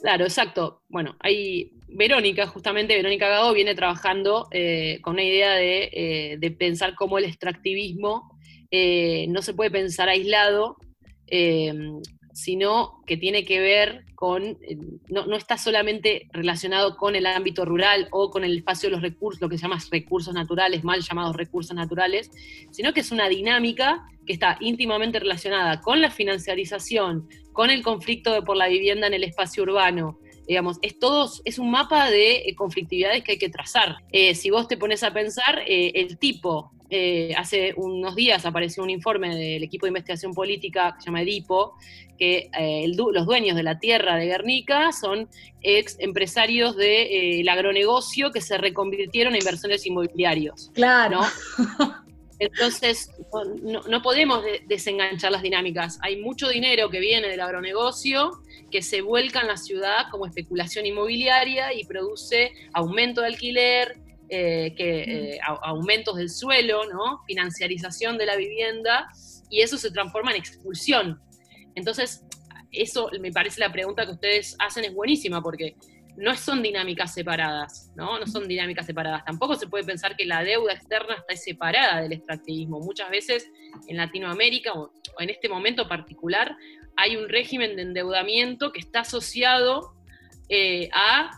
Claro, 0.00 0.24
exacto. 0.24 0.82
Bueno, 0.88 1.16
hay 1.20 1.72
Verónica, 1.88 2.46
justamente 2.46 2.96
Verónica 2.96 3.28
Gago 3.28 3.52
viene 3.52 3.74
trabajando 3.74 4.48
eh, 4.50 4.98
con 5.02 5.14
una 5.14 5.24
idea 5.24 5.60
eh, 5.60 6.36
de, 6.38 6.50
pensar 6.52 6.94
cómo 6.94 7.18
el 7.18 7.24
extractivismo 7.24 8.38
eh, 8.70 9.26
no 9.28 9.42
se 9.42 9.52
puede 9.52 9.70
pensar 9.70 10.08
aislado, 10.08 10.76
sino 12.32 13.02
que 13.06 13.16
tiene 13.16 13.44
que 13.44 13.60
ver 13.60 14.04
con, 14.14 14.58
no, 15.08 15.26
no, 15.26 15.36
está 15.36 15.56
solamente 15.56 16.28
relacionado 16.32 16.96
con 16.96 17.16
el 17.16 17.26
ámbito 17.26 17.64
rural 17.64 18.08
o 18.10 18.30
con 18.30 18.44
el 18.44 18.58
espacio 18.58 18.88
de 18.88 18.92
los 18.96 19.02
recursos, 19.02 19.40
lo 19.40 19.48
que 19.48 19.56
se 19.56 19.62
llama 19.62 19.78
recursos 19.90 20.34
naturales, 20.34 20.84
mal 20.84 21.00
llamados 21.00 21.36
recursos 21.36 21.74
naturales, 21.74 22.30
sino 22.70 22.92
que 22.92 23.00
es 23.00 23.12
una 23.12 23.28
dinámica 23.28 24.06
que 24.26 24.32
está 24.32 24.58
íntimamente 24.60 25.18
relacionada 25.18 25.80
con 25.80 26.00
la 26.00 26.10
financiarización, 26.10 27.28
con 27.52 27.70
el 27.70 27.82
conflicto 27.82 28.44
por 28.44 28.56
la 28.56 28.68
vivienda 28.68 29.06
en 29.06 29.14
el 29.14 29.24
espacio 29.24 29.62
urbano, 29.62 30.18
digamos, 30.50 30.78
es 30.82 30.98
todo, 30.98 31.30
es 31.44 31.60
un 31.60 31.70
mapa 31.70 32.10
de 32.10 32.38
eh, 32.38 32.54
conflictividades 32.56 33.22
que 33.22 33.32
hay 33.32 33.38
que 33.38 33.50
trazar. 33.50 33.98
Eh, 34.10 34.34
si 34.34 34.50
vos 34.50 34.66
te 34.66 34.76
pones 34.76 35.04
a 35.04 35.12
pensar, 35.12 35.62
eh, 35.64 35.92
el 35.94 36.18
tipo, 36.18 36.72
hace 37.36 37.74
unos 37.76 38.14
días 38.14 38.44
apareció 38.46 38.82
un 38.82 38.90
informe 38.90 39.34
del 39.36 39.62
equipo 39.62 39.86
de 39.86 39.90
investigación 39.90 40.34
política 40.34 40.94
que 40.94 41.02
se 41.02 41.06
llama 41.06 41.22
Edipo, 41.22 41.74
que 42.18 42.50
los 42.96 43.26
dueños 43.26 43.56
de 43.56 43.62
la 43.62 43.78
tierra 43.78 44.16
de 44.16 44.26
Guernica 44.26 44.92
son 44.92 45.28
ex 45.62 45.96
empresarios 46.00 46.76
del 46.76 47.48
agronegocio 47.48 48.30
que 48.30 48.40
se 48.40 48.58
reconvirtieron 48.58 49.34
en 49.34 49.40
inversores 49.40 49.86
inmobiliarios. 49.86 50.70
Claro. 50.74 51.20
Entonces, 52.40 53.10
no, 53.62 54.02
podemos 54.02 54.42
desenganchar 54.66 55.30
las 55.30 55.42
dinámicas. 55.42 55.98
Hay 56.00 56.16
mucho 56.16 56.48
dinero 56.48 56.88
que 56.88 56.98
viene 56.98 57.28
del 57.28 57.40
agronegocio 57.40 58.40
que 58.70 58.80
se 58.80 59.02
vuelca 59.02 59.42
en 59.42 59.48
la 59.48 59.58
ciudad 59.58 60.06
como 60.10 60.24
especulación 60.24 60.86
inmobiliaria 60.86 61.74
y 61.74 61.84
produce 61.84 62.52
aumento 62.72 63.20
de 63.20 63.26
alquiler, 63.26 63.98
eh, 64.30 64.74
que, 64.76 65.34
eh, 65.34 65.40
aumentos 65.62 66.16
del 66.16 66.30
suelo, 66.30 66.84
¿no? 66.86 67.22
financiarización 67.26 68.16
de 68.16 68.26
la 68.26 68.36
vivienda, 68.36 69.08
y 69.48 69.60
eso 69.60 69.76
se 69.76 69.90
transforma 69.90 70.30
en 70.30 70.36
expulsión. 70.38 71.20
Entonces, 71.74 72.24
eso 72.70 73.10
me 73.20 73.32
parece 73.32 73.60
la 73.60 73.72
pregunta 73.72 74.06
que 74.06 74.12
ustedes 74.12 74.56
hacen 74.60 74.84
es 74.84 74.94
buenísima, 74.94 75.42
porque 75.42 75.76
no 76.16 76.36
son 76.36 76.62
dinámicas 76.62 77.14
separadas, 77.14 77.90
¿no? 77.96 78.18
No 78.18 78.26
son 78.26 78.46
dinámicas 78.46 78.86
separadas. 78.86 79.24
Tampoco 79.24 79.54
se 79.54 79.66
puede 79.66 79.84
pensar 79.84 80.16
que 80.16 80.26
la 80.26 80.44
deuda 80.44 80.74
externa 80.74 81.14
está 81.14 81.36
separada 81.36 82.02
del 82.02 82.12
extractivismo. 82.12 82.78
Muchas 82.80 83.10
veces 83.10 83.50
en 83.88 83.96
Latinoamérica, 83.96 84.72
o 84.74 84.92
en 85.18 85.30
este 85.30 85.48
momento 85.48 85.88
particular, 85.88 86.56
hay 86.96 87.16
un 87.16 87.28
régimen 87.28 87.74
de 87.76 87.82
endeudamiento 87.82 88.72
que 88.72 88.80
está 88.80 89.00
asociado 89.00 89.94
eh, 90.48 90.90
a 90.92 91.30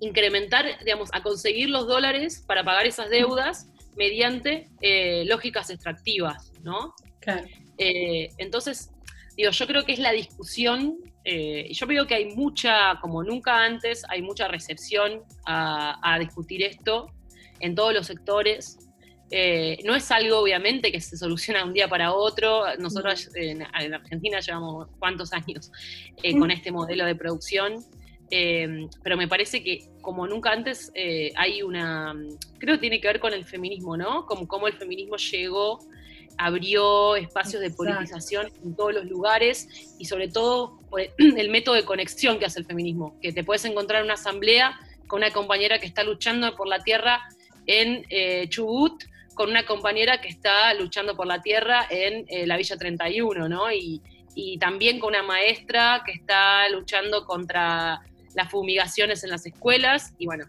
incrementar, 0.00 0.78
digamos, 0.84 1.10
a 1.12 1.22
conseguir 1.22 1.70
los 1.70 1.86
dólares 1.86 2.44
para 2.46 2.64
pagar 2.64 2.86
esas 2.86 3.10
deudas 3.10 3.68
mediante 3.96 4.68
eh, 4.80 5.24
lógicas 5.26 5.70
extractivas, 5.70 6.52
¿no? 6.62 6.94
Claro. 7.20 7.46
Eh, 7.78 8.30
entonces, 8.38 8.90
digo, 9.36 9.50
yo 9.50 9.66
creo 9.66 9.84
que 9.84 9.92
es 9.92 9.98
la 9.98 10.12
discusión, 10.12 10.98
eh, 11.24 11.68
yo 11.72 11.86
veo 11.86 12.06
que 12.06 12.14
hay 12.14 12.26
mucha, 12.34 12.98
como 13.00 13.22
nunca 13.22 13.64
antes, 13.64 14.04
hay 14.08 14.22
mucha 14.22 14.48
recepción 14.48 15.22
a, 15.44 16.16
discutir 16.20 16.62
esto 16.62 17.12
en 17.60 17.74
todos 17.74 17.92
los 17.92 18.06
sectores. 18.06 18.78
No 19.84 19.94
es 19.94 20.10
algo, 20.10 20.38
obviamente, 20.38 20.90
que 20.90 21.00
se 21.02 21.16
soluciona 21.18 21.60
de 21.60 21.66
un 21.66 21.74
día 21.74 21.86
para 21.86 22.14
otro. 22.14 22.64
Nosotros 22.78 23.28
en, 23.34 23.62
Argentina 23.62 24.40
llevamos 24.40 24.88
cuántos 24.98 25.32
años 25.34 25.70
con 26.38 26.50
este 26.50 26.72
modelo 26.72 27.04
de 27.04 27.14
producción. 27.14 27.84
Pero 28.30 29.16
me 29.16 29.26
parece 29.26 29.62
que 29.62 29.88
como 30.00 30.26
nunca 30.26 30.52
antes 30.52 30.92
hay 31.36 31.62
una, 31.62 32.14
creo 32.58 32.76
que 32.76 32.80
tiene 32.80 33.00
que 33.00 33.08
ver 33.08 33.20
con 33.20 33.32
el 33.32 33.44
feminismo, 33.44 33.96
¿no? 33.96 34.26
Como 34.26 34.46
cómo 34.46 34.68
el 34.68 34.74
feminismo 34.74 35.16
llegó 35.16 35.80
abrió 36.38 37.16
espacios 37.16 37.60
de 37.60 37.70
politización 37.70 38.50
en 38.64 38.76
todos 38.76 38.94
los 38.94 39.04
lugares 39.06 39.68
y 39.98 40.04
sobre 40.06 40.28
todo 40.28 40.78
el 41.18 41.50
método 41.50 41.74
de 41.74 41.84
conexión 41.84 42.38
que 42.38 42.46
hace 42.46 42.60
el 42.60 42.64
feminismo, 42.64 43.16
que 43.20 43.32
te 43.32 43.44
puedes 43.44 43.64
encontrar 43.64 44.00
en 44.00 44.04
una 44.06 44.14
asamblea 44.14 44.78
con 45.08 45.18
una 45.18 45.32
compañera 45.32 45.78
que 45.80 45.86
está 45.86 46.04
luchando 46.04 46.54
por 46.54 46.68
la 46.68 46.78
tierra 46.78 47.20
en 47.66 48.06
eh, 48.08 48.48
Chubut, 48.48 49.04
con 49.34 49.50
una 49.50 49.66
compañera 49.66 50.20
que 50.20 50.28
está 50.28 50.72
luchando 50.74 51.16
por 51.16 51.26
la 51.26 51.42
tierra 51.42 51.86
en 51.90 52.24
eh, 52.28 52.46
la 52.46 52.56
Villa 52.56 52.76
31, 52.76 53.48
¿no? 53.48 53.70
Y, 53.72 54.00
también 54.60 55.00
con 55.00 55.08
una 55.08 55.24
maestra 55.24 56.04
que 56.06 56.12
está 56.12 56.68
luchando 56.68 57.24
contra 57.24 58.02
las 58.38 58.50
fumigaciones 58.50 59.24
en 59.24 59.30
las 59.30 59.44
escuelas 59.44 60.14
y 60.16 60.26
bueno, 60.26 60.46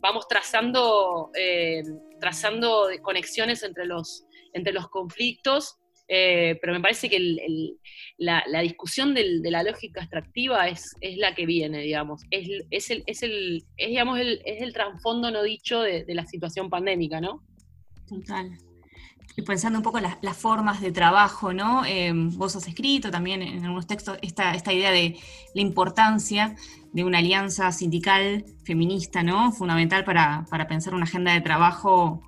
vamos 0.00 0.26
trazando, 0.28 1.30
eh, 1.34 1.82
trazando 2.20 2.88
conexiones 3.02 3.62
entre 3.62 3.84
los, 3.84 4.24
entre 4.52 4.72
los 4.72 4.88
conflictos, 4.88 5.76
eh, 6.08 6.56
pero 6.60 6.72
me 6.72 6.80
parece 6.80 7.08
que 7.08 7.18
la, 8.18 8.60
discusión 8.62 9.14
de 9.14 9.50
la 9.50 9.62
lógica 9.64 10.02
extractiva 10.02 10.68
es, 10.68 10.94
es, 11.00 11.16
la 11.16 11.34
que 11.34 11.46
viene, 11.46 11.80
digamos. 11.80 12.22
Es, 12.30 12.48
es 12.70 12.90
el, 12.90 13.02
es, 13.06 13.22
el, 13.22 13.64
digamos, 13.76 14.20
el, 14.20 14.40
es 14.44 14.62
el 14.62 14.72
trasfondo 14.72 15.30
no 15.30 15.42
dicho 15.42 15.80
de, 15.80 16.04
la 16.08 16.26
situación 16.26 16.70
pandémica, 16.70 17.20
¿no? 17.20 17.42
Total. 18.08 18.50
Y 19.36 19.42
pensando 19.42 19.78
un 19.78 19.82
poco 19.82 19.98
las, 20.00 20.36
formas 20.36 20.80
de 20.80 20.92
trabajo, 20.92 21.52
¿no? 21.52 21.84
Eh, 21.86 22.12
vos 22.14 22.54
has 22.56 22.68
escrito 22.68 23.10
también 23.10 23.42
en 23.42 23.64
algunos 23.64 23.86
textos 23.86 24.18
esta, 24.22 24.54
esta 24.54 24.72
idea 24.72 24.90
de 24.90 25.18
la 25.54 25.60
importancia 25.62 26.54
de 26.92 27.04
una 27.04 27.18
alianza 27.18 27.72
sindical 27.72 28.44
feminista, 28.64 29.22
¿no? 29.22 29.52
Fundamental 29.52 30.04
para, 30.04 30.44
para 30.50 30.66
pensar 30.68 30.94
una 30.94 31.04
agenda 31.04 31.32
de 31.32 31.40
trabajo 31.40 32.22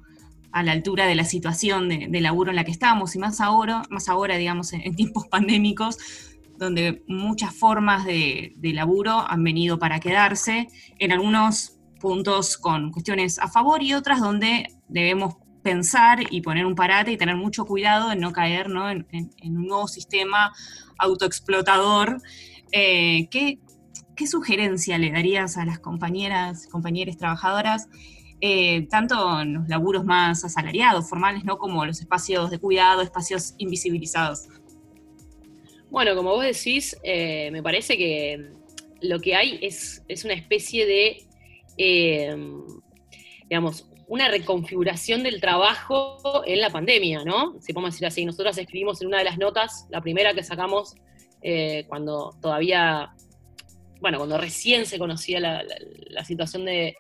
a 0.55 0.63
la 0.63 0.71
altura 0.71 1.07
de 1.07 1.17
la 1.17 1.25
situación 1.25 1.89
de, 1.89 2.21
laburo 2.21 2.51
en 2.51 2.57
la 2.57 2.63
que 2.63 2.71
estamos, 2.71 3.17
y 3.17 3.19
más 3.19 3.41
ahora, 3.41 3.83
más 3.91 4.09
ahora 4.09 4.37
digamos, 4.37 4.73
en, 4.73 4.95
tiempos 4.95 5.27
pandémicos, 5.31 5.99
donde 6.57 7.03
muchas 7.09 7.53
formas 7.53 8.05
de, 8.05 8.55
laburo 8.63 9.25
han 9.29 9.43
venido 9.43 9.81
para 9.81 9.99
quedarse, 9.99 10.69
en 11.01 11.11
algunos 11.11 11.77
puntos 12.01 12.57
con 12.57 12.93
cuestiones 12.93 13.41
a 13.41 13.49
favor 13.49 13.83
y 13.83 13.95
otras 13.95 14.21
donde 14.21 14.69
debemos 14.87 15.35
pensar 15.65 16.21
y 16.31 16.43
poner 16.43 16.67
un 16.67 16.77
parate 16.77 17.11
y 17.11 17.17
tener 17.17 17.37
mucho 17.37 17.65
cuidado 17.65 18.13
en 18.13 18.21
no 18.21 18.33
caer 18.33 18.67
En, 18.71 19.27
un 19.57 19.67
nuevo 19.67 19.89
sistema 19.89 20.53
autoexplotador. 20.99 22.21
Eh, 22.71 23.29
¿qué, 23.31 23.59
¿Qué 24.15 24.27
sugerencia 24.29 24.99
le 24.99 25.11
darías 25.11 25.57
a 25.57 25.65
las 25.65 25.81
compañeras, 25.81 26.69
compañeras 26.69 27.17
trabajadoras 27.17 27.89
eh, 28.41 28.87
tanto 28.91 29.41
en 29.41 29.55
los 29.55 29.69
laburos 29.69 30.05
más 30.05 30.45
asalariados, 30.45 31.09
formales, 31.09 31.45
¿no? 31.45 31.57
Como 31.57 31.87
los 31.87 32.01
espacios 32.01 32.51
de 32.51 32.59
cuidado, 32.59 33.01
espacios 33.01 33.55
invisibilizados. 33.57 34.49
Bueno, 35.89 36.15
como 36.15 36.31
vos 36.31 36.45
decís, 36.45 36.97
eh, 37.05 37.49
me 37.53 37.63
parece 37.63 37.97
que 37.97 38.51
lo 39.01 39.19
que 39.21 39.35
hay 39.35 39.59
es, 39.63 40.03
es 40.09 40.25
una 40.25 40.35
especie 40.35 40.85
de, 40.85 41.27
digamos, 43.49 43.89
una 44.07 44.29
reconfiguración 44.29 45.23
del 45.23 45.41
trabajo 45.41 46.43
en 46.47 46.61
la 46.61 46.71
pandemia, 46.71 47.25
¿no? 47.25 47.61
Si 47.61 47.73
podemos 47.73 47.95
decir 47.95 48.07
así, 48.07 48.25
nosotros 48.25 48.59
escribimos 48.59 49.01
en 49.01 49.09
una 49.09 49.19
de 49.19 49.25
las 49.25 49.39
notas, 49.39 49.87
la 49.91 50.01
primera 50.01 50.35
que 50.35 50.43
sacamos 50.43 50.95
cuando 51.89 52.35
todavía, 52.41 53.13
bueno, 54.01 54.17
cuando 54.17 54.39
recién 54.39 54.87
se 54.87 54.99
conocía 54.99 55.41
la 55.41 56.25
situación 56.25 56.65
de, 56.65 56.97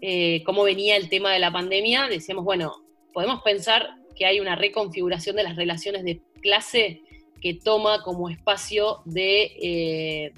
eh, 0.00 0.42
cómo 0.44 0.62
venía 0.62 0.96
el 0.96 1.08
tema 1.08 1.32
de 1.32 1.38
la 1.38 1.50
pandemia, 1.50 2.08
decíamos, 2.08 2.44
bueno, 2.44 2.84
podemos 3.14 3.42
pensar 3.42 3.96
que 4.14 4.26
hay 4.26 4.40
una 4.40 4.54
reconfiguración 4.54 5.36
de 5.36 5.42
las 5.42 5.56
relaciones 5.56 6.04
de 6.04 6.20
clase 6.42 7.02
que 7.40 7.54
toma 7.54 8.02
como 8.02 8.28
espacio 8.28 9.02
de, 9.06 9.52
eh, 9.60 10.32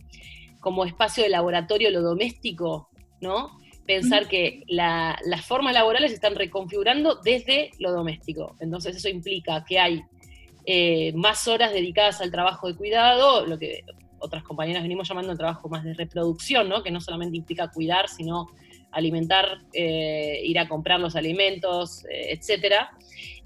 como 0.60 0.84
espacio 0.84 1.24
de 1.24 1.30
laboratorio 1.30 1.90
lo 1.90 2.02
doméstico, 2.02 2.88
¿no? 3.20 3.57
Pensar 3.88 4.28
que 4.28 4.64
las 4.66 5.46
formas 5.46 5.72
laborales 5.72 6.10
se 6.10 6.16
están 6.16 6.34
reconfigurando 6.34 7.14
desde 7.24 7.70
lo 7.78 7.90
doméstico. 7.90 8.54
Entonces 8.60 8.94
eso 8.94 9.08
implica 9.08 9.64
que 9.64 9.78
hay 9.78 10.02
eh, 10.66 11.14
más 11.14 11.48
horas 11.48 11.72
dedicadas 11.72 12.20
al 12.20 12.30
trabajo 12.30 12.68
de 12.68 12.76
cuidado, 12.76 13.46
lo 13.46 13.58
que 13.58 13.84
otras 14.18 14.42
compañeras 14.42 14.82
venimos 14.82 15.08
llamando 15.08 15.32
el 15.32 15.38
trabajo 15.38 15.70
más 15.70 15.84
de 15.84 15.94
reproducción, 15.94 16.68
¿no? 16.68 16.82
que 16.82 16.90
no 16.90 17.00
solamente 17.00 17.38
implica 17.38 17.70
cuidar, 17.70 18.10
sino 18.10 18.48
alimentar, 18.90 19.62
eh, 19.72 20.42
ir 20.44 20.58
a 20.58 20.68
comprar 20.68 21.00
los 21.00 21.16
alimentos, 21.16 22.04
eh, 22.04 22.32
etcétera. 22.32 22.90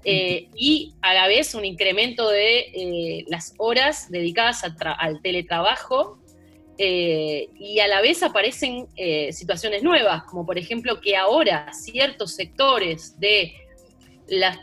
Eh, 0.03 0.49
y 0.57 0.93
a 1.01 1.13
la 1.13 1.27
vez 1.27 1.55
un 1.55 1.63
incremento 1.63 2.27
de 2.27 3.23
las 3.29 3.53
horas 3.57 4.11
dedicadas 4.11 4.61
al 4.65 5.21
teletrabajo 5.21 6.19
y 6.77 7.79
a 7.79 7.87
la 7.87 8.01
vez 8.01 8.23
aparecen 8.23 8.87
situaciones 9.31 9.83
nuevas, 9.83 10.23
como 10.23 10.45
por 10.45 10.57
ejemplo 10.57 10.99
que 11.01 11.15
ahora 11.15 11.71
ciertos 11.73 12.35
sectores 12.35 13.19
de 13.19 13.53
las, 14.27 14.57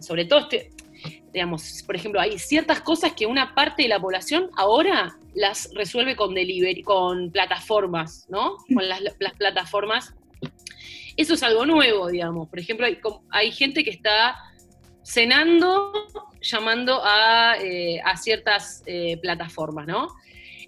sobre 0.00 0.24
todo 0.24 0.40
este, 0.40 0.70
digamos, 1.32 1.82
por 1.84 1.96
ejemplo, 1.96 2.20
hay 2.20 2.38
ciertas 2.38 2.80
cosas 2.80 3.12
que 3.12 3.26
una 3.26 3.54
parte 3.54 3.82
de 3.82 3.88
la 3.88 4.00
población 4.00 4.50
ahora 4.56 5.16
las 5.34 5.68
resuelve 5.74 6.14
con 6.14 6.34
con 6.84 7.30
plataformas, 7.32 8.26
¿no? 8.28 8.56
Con 8.72 8.88
las, 8.88 9.00
plataformas. 9.36 10.14
Eso 11.16 11.34
es 11.34 11.42
algo 11.42 11.66
nuevo, 11.66 12.08
digamos. 12.08 12.48
Por 12.48 12.60
ejemplo, 12.60 12.86
hay, 13.30 13.50
gente 13.50 13.84
que 13.84 13.90
está 13.90 14.36
cenando 15.02 15.92
llamando 16.40 17.00
a, 17.02 17.56
eh, 17.60 18.00
ciertas 18.16 18.82
eh, 18.86 19.18
plataformas, 19.20 19.86
¿no? 19.86 20.08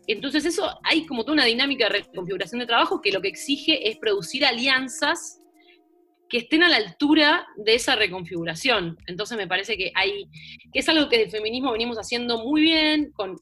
Entonces 0.07 0.45
eso, 0.45 0.79
hay 0.85 1.05
como 1.07 1.25
toda 1.25 1.35
una 1.35 1.45
dinámica 1.45 1.87
de 1.87 2.01
reconfiguración 2.01 2.61
de 2.61 2.67
trabajo 2.67 3.01
que 3.01 3.13
lo 3.13 3.21
que 3.21 3.29
exige 3.29 3.89
es 3.89 3.97
producir 3.97 4.45
alianzas 4.45 5.41
que 6.29 6.39
estén 6.39 6.63
a 6.63 6.69
la 6.69 6.77
altura 6.77 7.47
de 7.57 7.75
esa 7.75 7.95
reconfiguración. 7.95 8.99
Entonces 9.07 9.37
me 9.37 9.47
parece 9.47 9.77
que 9.77 9.93
hay, 9.95 10.29
que 10.73 10.81
es 10.81 10.89
algo 10.89 11.09
que 11.09 11.19
del 11.19 11.31
feminismo 11.31 11.73
venimos 11.73 11.99
haciendo 11.99 12.45
muy 12.45 12.63
bien 12.63 13.13
con, 13.13 13.39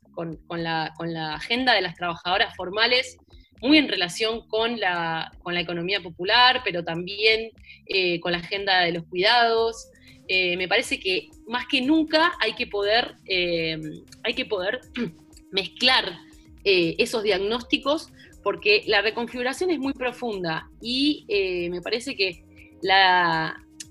la, 0.50 0.92
agenda 1.34 1.72
de 1.72 1.80
las 1.80 1.94
trabajadoras 1.94 2.54
formales, 2.56 3.16
muy 3.62 3.78
en 3.78 3.88
relación 3.88 4.46
con 4.48 4.78
la, 4.78 5.32
con 5.42 5.54
la 5.54 5.60
economía 5.60 6.00
popular, 6.00 6.60
pero 6.64 6.84
también 6.84 7.50
eh, 7.86 8.20
con 8.20 8.32
la 8.32 8.38
agenda 8.38 8.80
de 8.80 8.92
los 8.92 9.04
cuidados. 9.04 9.88
Eh, 10.28 10.56
me 10.56 10.68
parece 10.68 11.00
que 11.00 11.28
más 11.46 11.66
que 11.66 11.80
nunca 11.80 12.32
hay 12.40 12.54
que 12.54 12.66
poder, 12.66 13.16
eh, 13.26 13.78
hay 14.22 14.34
que 14.34 14.44
poder 14.44 14.80
mezclar 15.52 16.18
esos 16.64 17.22
diagnósticos 17.22 18.10
porque 18.42 18.82
la 18.86 19.02
reconfiguración 19.02 19.70
es 19.70 19.78
muy 19.78 19.92
profunda 19.92 20.70
y 20.80 21.26
me 21.70 21.80
parece 21.82 22.16
que 22.16 22.44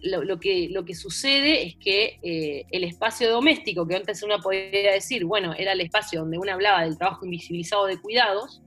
lo, 0.03 0.39
que, 0.39 0.67
lo 0.69 0.83
que 0.85 0.95
sucede 0.95 1.65
es 1.65 1.75
que 1.77 2.19
eh, 2.21 2.65
el 2.71 2.83
espacio 2.83 3.31
doméstico, 3.31 3.87
que 3.87 3.95
antes 3.95 4.21
uno 4.21 4.39
podía 4.39 4.91
decir, 4.91 5.25
bueno, 5.25 5.53
era 5.53 5.71
el 5.71 5.81
espacio 5.81 6.21
donde 6.21 6.37
uno 6.37 6.51
hablaba 6.51 6.83
del 6.83 6.97
trabajo 6.97 7.25
invisibilizado 7.25 7.85
de 7.85 7.97
cuidados, 7.97 8.61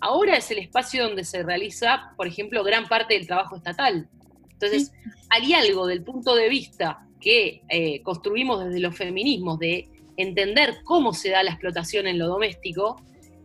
ahora 0.00 0.36
es 0.36 0.50
el 0.50 0.58
espacio 0.58 1.04
donde 1.04 1.24
se 1.24 1.42
realiza, 1.42 2.12
por 2.16 2.26
ejemplo, 2.26 2.62
gran 2.62 2.86
parte 2.86 3.14
del 3.14 3.26
trabajo 3.26 3.56
estatal. 3.56 4.08
Entonces, 4.50 4.92
hay 5.30 5.54
algo 5.54 5.86
del 5.86 6.02
punto 6.02 6.34
de 6.36 6.50
vista 6.50 7.06
que 7.18 7.62
eh, 7.70 8.02
construimos 8.02 8.62
desde 8.62 8.80
los 8.80 8.94
feminismos 8.94 9.58
de 9.58 9.88
entender 10.18 10.76
cómo 10.84 11.14
se 11.14 11.30
da 11.30 11.42
la 11.42 11.50
explotación 11.50 12.06
en 12.06 12.18
lo 12.18 12.28
doméstico, 12.28 13.02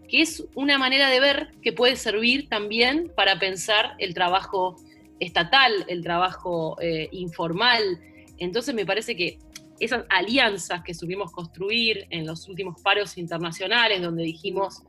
que 0.09 0.21
es 0.21 0.43
una 0.55 0.77
manera 0.77 1.09
de 1.09 1.19
ver 1.19 1.51
que 1.61 1.71
puede 1.71 1.95
servir 1.95 2.49
también 2.49 3.11
para 3.15 3.39
pensar 3.39 3.95
el 3.99 4.13
trabajo 4.13 4.75
estatal, 5.19 5.71
el 5.87 6.03
trabajo 6.03 6.77
eh, 6.81 7.09
informal. 7.11 7.99
Entonces 8.37 8.73
me 8.73 8.85
parece 8.85 9.15
que 9.15 9.39
esas 9.79 10.05
alianzas 10.09 10.81
que 10.83 10.93
supimos 10.93 11.31
construir 11.31 12.07
en 12.09 12.25
los 12.25 12.47
últimos 12.49 12.81
paros 12.81 13.17
internacionales, 13.17 14.01
donde 14.01 14.23
dijimos, 14.23 14.83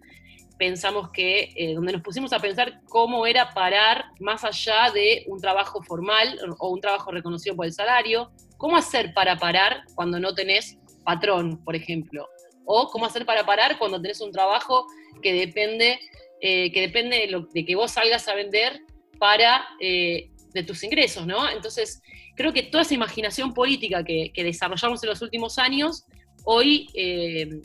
pensamos 0.59 1.11
que, 1.11 1.53
eh, 1.55 1.75
donde 1.75 1.93
nos 1.93 2.03
pusimos 2.03 2.33
a 2.33 2.39
pensar 2.39 2.81
cómo 2.89 3.27
era 3.27 3.53
parar 3.55 4.07
más 4.21 4.45
allá 4.45 4.91
de 4.93 5.25
un 5.27 5.41
trabajo 5.41 5.83
formal 5.83 6.39
o 6.59 6.69
un 6.69 6.81
trabajo 6.81 7.11
reconocido 7.11 7.57
por 7.57 7.67
el 7.67 7.73
salario, 7.73 8.31
cómo 8.57 8.77
hacer 8.77 9.15
para 9.15 9.37
parar 9.37 9.85
cuando 9.95 10.19
no 10.19 10.35
tenés 10.35 10.79
patrón, 11.05 11.63
por 11.65 11.77
ejemplo. 11.77 12.29
O 12.64 12.88
cómo 12.88 13.07
hacer 13.07 13.27
para 13.27 13.44
parar 13.44 13.79
cuando 13.79 14.01
tenés 14.01 14.20
un 14.20 14.33
trabajo 14.33 14.87
que 15.23 15.33
depende, 15.33 15.99
eh, 16.40 16.70
que 16.73 16.81
depende 16.83 17.29
de, 17.53 17.64
que 17.64 17.75
vos 17.75 17.92
salgas 17.92 18.29
a 18.29 18.35
vender 18.35 18.81
para 19.18 19.64
eh, 19.81 20.31
de 20.53 20.62
tus 20.62 20.83
ingresos, 20.83 21.27
¿no? 21.27 21.49
Entonces, 21.49 22.03
creo 22.37 22.53
que 22.53 22.62
toda 22.62 22.83
esa 22.83 22.94
imaginación 22.94 23.55
política 23.55 24.05
que, 24.05 24.33
desarrollamos 24.35 25.03
en 25.03 25.11
los 25.11 25.23
últimos 25.23 25.59
años, 25.59 26.05
hoy 26.44 26.88
eh, 26.94 27.61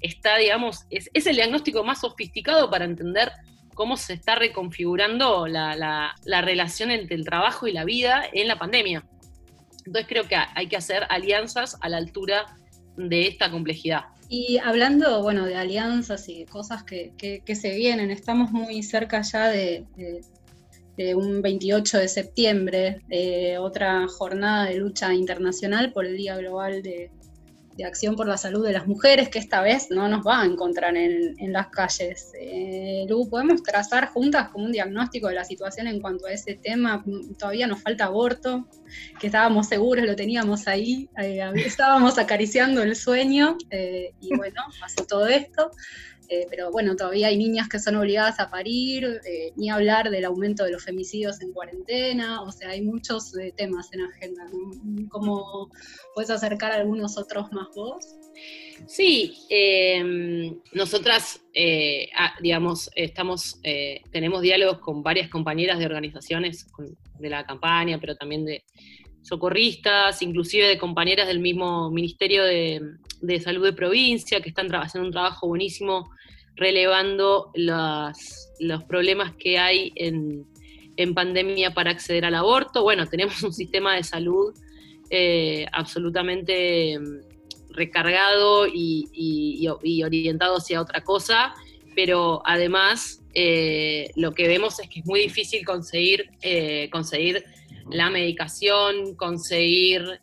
está, 0.00 0.36
digamos, 0.36 0.86
es, 0.90 1.08
el 1.26 1.36
diagnóstico 1.36 1.84
más 1.84 2.00
sofisticado 2.00 2.70
para 2.70 2.84
entender 2.84 3.32
cómo 3.74 3.96
se 3.96 4.14
está 4.14 4.34
reconfigurando 4.36 5.46
la, 5.46 6.14
relación 6.24 6.90
entre 6.90 7.16
el 7.16 7.24
trabajo 7.24 7.66
y 7.66 7.72
la 7.72 7.84
vida 7.84 8.24
en 8.32 8.48
la 8.48 8.58
pandemia. 8.58 9.04
Entonces 9.86 10.06
creo 10.08 10.26
que 10.26 10.36
hay 10.36 10.68
que 10.68 10.76
hacer 10.76 11.06
alianzas 11.10 11.76
a 11.80 11.88
la 11.88 11.98
altura 11.98 12.46
de 12.96 13.26
esta 13.26 13.50
complejidad. 13.50 14.04
Y 14.28 14.58
hablando, 14.58 15.22
bueno, 15.22 15.44
de 15.46 15.56
alianzas 15.56 16.28
y 16.28 16.40
de 16.40 16.46
cosas 16.46 16.82
que, 16.84 17.42
se 17.54 17.74
vienen, 17.74 18.10
estamos 18.10 18.50
muy 18.50 18.82
cerca 18.82 19.20
ya 19.22 19.48
de, 19.48 19.84
un 21.14 21.42
28 21.42 21.98
de 21.98 22.08
septiembre, 22.08 23.00
otra 23.58 24.06
jornada 24.08 24.66
de 24.66 24.76
lucha 24.76 25.12
internacional 25.12 25.92
por 25.92 26.06
el 26.06 26.16
Día 26.16 26.36
Global 26.36 26.82
de, 26.82 27.10
de 27.76 27.84
acción 27.84 28.16
por 28.16 28.28
la 28.28 28.36
salud 28.36 28.64
de 28.64 28.72
las 28.72 28.86
mujeres, 28.86 29.28
que 29.28 29.38
esta 29.38 29.60
vez 29.60 29.90
no 29.90 30.08
nos 30.08 30.26
va 30.26 30.42
a 30.42 30.44
encontrar 30.44 30.96
en, 30.96 31.52
las 31.52 31.68
calles. 31.68 32.32
Eh, 32.40 33.04
Lu, 33.08 33.28
¿podemos 33.28 33.62
trazar 33.62 34.08
juntas 34.08 34.48
como 34.48 34.66
un 34.66 34.72
diagnóstico 34.72 35.28
de 35.28 35.34
la 35.34 35.44
situación 35.44 35.86
en 35.86 36.00
cuanto 36.00 36.26
a 36.26 36.32
ese 36.32 36.54
tema? 36.54 37.04
Todavía 37.38 37.66
nos 37.66 37.82
falta 37.82 38.06
aborto, 38.06 38.68
que 39.18 39.26
estábamos 39.26 39.68
seguros, 39.68 40.04
lo 40.04 40.16
teníamos 40.16 40.66
ahí, 40.68 41.08
eh, 41.18 41.40
estábamos 41.66 42.18
acariciando 42.18 42.82
el 42.82 42.96
sueño, 42.96 43.56
eh, 43.70 44.14
y 44.20 44.36
bueno, 44.36 44.62
pasó 44.80 45.04
todo 45.06 45.26
esto. 45.26 45.70
Eh, 46.28 46.46
pero 46.48 46.70
bueno, 46.70 46.96
todavía 46.96 47.28
hay 47.28 47.36
niñas 47.36 47.68
que 47.68 47.78
son 47.78 47.96
obligadas 47.96 48.40
a 48.40 48.50
parir, 48.50 49.20
eh, 49.26 49.52
ni 49.56 49.68
hablar 49.68 50.10
del 50.10 50.24
aumento 50.24 50.64
de 50.64 50.72
los 50.72 50.84
femicidios 50.84 51.40
en 51.42 51.52
cuarentena, 51.52 52.42
o 52.42 52.50
sea, 52.50 52.70
hay 52.70 52.82
muchos 52.82 53.36
eh, 53.36 53.52
temas 53.56 53.92
en 53.92 54.02
agenda. 54.02 54.44
¿Cómo 55.10 55.70
puedes 56.14 56.30
acercar 56.30 56.72
a 56.72 56.76
algunos 56.76 57.18
otros 57.18 57.52
más 57.52 57.68
vos? 57.74 58.06
Sí, 58.86 59.38
em, 59.48 60.60
nosotras, 60.72 61.40
digamos, 62.40 62.90
estamos, 62.96 63.60
tenemos 64.10 64.42
diálogos 64.42 64.78
con 64.80 65.02
varias 65.02 65.30
compañeras 65.30 65.78
de 65.78 65.86
organizaciones 65.86 66.66
de 67.20 67.30
la 67.30 67.46
campaña, 67.46 68.00
pero 68.00 68.16
también 68.16 68.44
de 68.44 68.64
socorristas, 69.22 70.20
inclusive 70.22 70.66
de 70.66 70.78
compañeras 70.78 71.28
del 71.28 71.38
mismo 71.38 71.90
Ministerio 71.90 72.44
de, 72.44 72.80
Salud 73.40 73.64
de 73.64 73.72
Provincia, 73.72 74.40
que 74.40 74.48
están 74.48 74.72
haciendo 74.74 75.06
un 75.06 75.12
trabajo 75.12 75.48
buenísimo 75.48 76.10
relevando 76.56 77.50
los 77.54 78.84
problemas 78.84 79.34
que 79.36 79.58
hay 79.58 79.92
en, 79.96 80.46
pandemia 81.14 81.74
para 81.74 81.90
acceder 81.90 82.24
al 82.24 82.34
aborto. 82.34 82.82
Bueno, 82.82 83.06
tenemos 83.10 83.42
un 83.42 83.52
sistema 83.52 83.96
de 83.96 84.04
salud 84.04 84.54
eh, 85.10 85.66
absolutamente 85.72 86.98
mm, 86.98 87.72
recargado 87.72 88.66
y, 88.66 89.66
orientado 89.68 90.56
hacia 90.56 90.80
otra 90.80 91.02
cosa, 91.02 91.54
pero 91.96 92.42
además 92.44 93.22
eh, 93.34 94.10
lo 94.14 94.32
que 94.32 94.46
vemos 94.46 94.78
es 94.78 94.88
que 94.88 95.00
es 95.00 95.06
muy 95.06 95.20
difícil 95.20 95.64
conseguir, 95.64 96.30
eh, 96.42 96.88
conseguir 96.90 97.44
la 97.90 98.08
medicación, 98.10 99.14
conseguir 99.16 100.20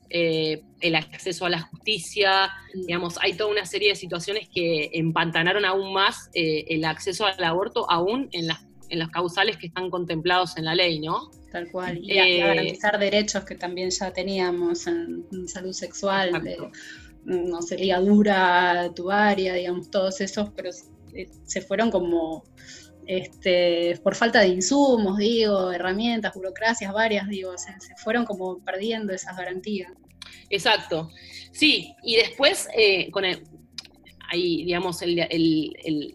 el 0.82 0.96
acceso 0.96 1.46
a 1.46 1.50
la 1.50 1.62
justicia, 1.62 2.52
digamos, 2.74 3.18
hay 3.22 3.34
toda 3.34 3.52
una 3.52 3.66
serie 3.66 3.90
de 3.90 3.96
situaciones 3.96 4.50
que 4.50 4.90
empantanaron 4.94 5.66
aún 5.66 5.94
más 5.94 6.30
eh, 6.34 6.66
el 6.70 6.86
acceso 6.86 7.26
al 7.26 7.44
aborto, 7.44 7.90
aún 7.90 8.30
en 8.32 8.48
las, 8.48 8.66
en 8.90 9.00
las 9.00 9.10
causales 9.10 9.58
que 9.58 9.68
están 9.68 9.90
contemplados 9.90 10.58
en 10.58 10.66
la 10.66 10.76
ley, 10.76 11.00
¿no? 11.00 11.32
Tal 11.52 11.70
cual, 11.72 12.00
y, 12.02 12.18
a, 12.18 12.28
eh, 12.28 12.40
garantizar 12.40 12.98
derechos 12.98 13.44
que 13.44 13.56
también 13.56 13.90
ya 13.90 14.12
teníamos 14.12 14.88
en, 14.88 15.26
salud 15.48 15.74
sexual, 15.74 16.32
no 17.26 17.62
sé, 17.62 17.78
ligadura 17.78 18.92
tubaria, 18.96 19.54
digamos, 19.54 19.92
todos 19.92 20.22
esos, 20.22 20.50
pero 20.52 20.70
se 21.46 21.62
fueron 21.62 21.92
como 21.92 22.44
este, 23.08 24.00
por 24.04 24.16
falta 24.16 24.40
de 24.40 24.50
insumos, 24.50 25.18
digo, 25.18 25.72
herramientas, 25.72 26.34
burocracias 26.34 26.94
varias, 26.94 27.28
digo, 27.28 27.58
se, 27.58 27.74
fueron 27.98 28.26
como 28.26 28.60
perdiendo 28.64 29.14
esas 29.14 29.36
garantías. 29.36 29.92
Exacto. 30.52 31.10
Sí, 31.52 31.94
y 32.04 32.18
después 32.18 32.68
eh, 32.78 33.10
con 33.12 33.26
el, 33.26 33.44
ahí, 34.30 34.64
digamos, 34.64 35.00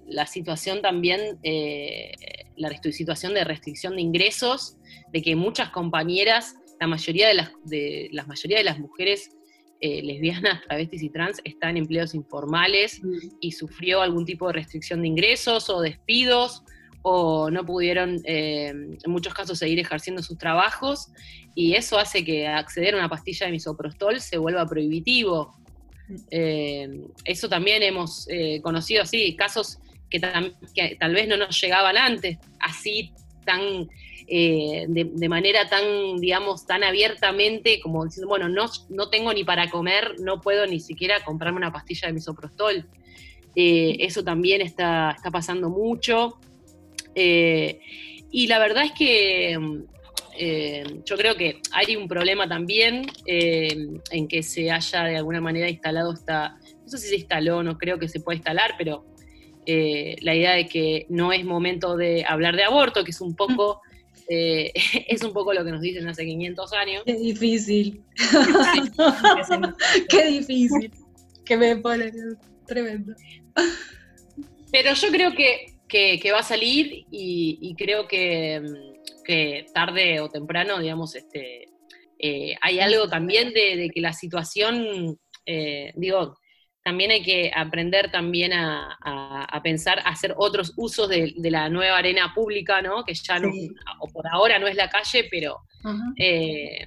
la 0.07 0.27
situación 0.27 0.81
también, 0.81 1.39
eh, 1.43 2.13
la 2.57 2.71
situación 2.93 3.35
de 3.35 3.45
restricción 3.45 3.97
de 3.97 4.03
ingresos, 4.03 4.77
de 5.13 5.23
que 5.23 5.37
muchas 5.37 5.71
compañeras, 5.71 6.55
la 6.81 6.87
mayoría 6.87 7.29
de 7.29 7.35
las, 7.35 7.51
de, 7.65 8.09
la 8.13 8.25
mayoría 8.25 8.59
de 8.59 8.65
las 8.65 8.79
mujeres 8.79 9.31
eh, 9.81 10.03
lesbianas, 10.03 10.63
travestis 10.67 11.03
y 11.03 11.11
trans 11.11 11.41
están 11.45 11.71
en 11.71 11.79
empleos 11.79 12.15
informales 12.15 13.03
mm. 13.03 13.37
y 13.41 13.53
sufrió 13.53 14.01
algún 14.01 14.25
tipo 14.25 14.47
de 14.47 14.55
restricción 14.55 15.03
de 15.03 15.09
ingresos 15.09 15.69
o 15.69 15.83
despidos 15.83 16.63
o 17.03 17.51
no 17.51 17.65
pudieron 17.65 18.21
eh, 18.25 18.69
en 18.69 19.11
muchos 19.11 19.35
casos 19.35 19.59
seguir 19.59 19.79
ejerciendo 19.79 20.23
sus 20.23 20.39
trabajos 20.39 21.09
y 21.57 21.75
eso 21.75 21.99
hace 21.99 22.25
que 22.25 22.47
acceder 22.47 22.95
a 22.95 22.99
una 22.99 23.09
pastilla 23.09 23.47
de 23.47 23.53
misoprostol 23.53 24.21
se 24.21 24.39
vuelva 24.39 24.67
prohibitivo. 24.67 25.57
Eh, 26.31 27.01
eso 27.25 27.49
también 27.49 27.83
hemos 27.83 28.29
eh, 28.29 28.61
conocido 28.63 29.03
así, 29.03 29.35
casos 29.35 29.79
que, 30.09 30.21
tal 30.21 31.15
vez 31.15 31.27
no 31.27 31.37
nos 31.37 31.61
llegaban 31.61 31.97
antes, 31.97 32.39
así 32.61 33.13
tan 33.45 33.89
de, 34.29 35.29
manera 35.29 35.69
tan, 35.69 36.19
digamos, 36.19 36.67
tan 36.67 36.85
abiertamente 36.85 37.81
como 37.81 38.05
diciendo, 38.05 38.29
bueno, 38.29 38.49
no, 38.49 38.67
no 38.89 39.09
tengo 39.09 39.33
ni 39.33 39.43
para 39.43 39.71
comer, 39.71 40.17
no 40.21 40.41
puedo 40.41 40.67
ni 40.67 40.79
siquiera 40.79 41.25
comprarme 41.25 41.59
una 41.59 41.73
pastilla 41.73 42.09
de 42.09 42.13
misoprostol. 42.13 42.87
eso 43.55 44.23
también 44.23 44.61
está, 44.61 45.13
está 45.17 45.31
pasando 45.31 45.71
mucho. 45.71 46.39
Eh, 47.17 47.81
y 48.31 48.47
la 48.47 48.59
verdad 48.59 48.85
es 48.85 48.93
que 48.93 49.59
eh, 50.39 50.85
yo 51.05 51.17
creo 51.17 51.35
que 51.35 51.61
hay 51.73 51.97
un 51.97 52.09
problema 52.09 52.49
también 52.49 53.07
eh, 53.27 53.89
en 54.11 54.29
que 54.29 54.43
se 54.43 54.71
haya 54.71 55.05
de 55.05 55.17
alguna 55.17 55.41
manera 55.41 55.69
instalado 55.69 56.13
esta, 56.13 56.57
no 56.83 56.89
sé 56.89 56.99
si 56.99 57.09
se 57.09 57.17
instaló, 57.17 57.63
no 57.63 57.79
creo 57.79 57.99
que 57.99 58.09
se 58.09 58.21
pueda 58.21 58.37
instalar, 58.37 58.75
pero 58.79 59.05
la 59.67 60.33
idea 60.33 60.53
de 60.53 60.69
que 60.69 61.07
no 61.09 61.33
es 61.33 61.45
momento 61.45 61.97
de 61.97 62.25
hablar 62.25 62.55
de 62.55 62.63
aborto, 62.63 63.03
que 63.03 63.11
es 63.11 63.21
un 63.21 63.35
poco... 63.35 63.83
es 64.29 65.23
un 65.23 65.33
poco 65.33 65.53
lo 65.55 65.65
que 65.65 65.71
nos 65.71 65.81
dicen 65.81 66.09
hace 66.09 66.25
500 66.25 66.73
años. 66.73 67.03
Qué 67.05 67.15
difícil. 67.15 68.03
Qué 70.09 70.27
difícil. 70.27 70.91
Que 71.45 71.57
me 71.57 71.77
pone 71.77 72.13
tremendo. 72.67 73.15
Pero 74.73 74.95
yo 74.95 75.09
creo 75.11 75.33
que 75.33 75.77
que, 75.89 76.31
va 76.33 76.41
a 76.41 76.43
salir 76.43 77.07
y, 77.11 77.75
creo 77.77 78.07
que, 78.09 78.63
tarde 79.73 80.21
o 80.21 80.29
temprano, 80.29 80.79
digamos, 80.79 81.15
este, 81.15 81.67
eh, 82.19 82.57
hay 82.61 82.81
algo 82.81 83.09
también 83.09 83.53
de, 83.53 83.91
que 83.93 84.01
la 84.01 84.13
situación, 84.13 85.19
eh, 85.45 85.93
digo, 85.97 86.39
también 86.83 87.11
hay 87.11 87.23
que 87.23 87.51
aprender 87.55 88.11
también 88.11 88.53
a, 88.53 88.97
pensar, 89.63 89.99
a 90.01 90.11
hacer 90.11 90.35
otros 90.37 90.73
usos 90.77 91.09
de, 91.09 91.35
la 91.37 91.69
nueva 91.69 91.99
arena 91.99 92.33
pública, 92.33 92.81
¿no? 92.81 93.05
Que 93.05 93.15
ya 93.15 93.41
no, 93.41 93.51
o 94.01 94.09
por 94.09 94.27
ahora 94.29 94.59
no 94.59 94.69
es 94.69 94.77
la 94.77 94.89
calle, 94.89 95.27
pero, 95.29 95.59
eh, 96.17 96.87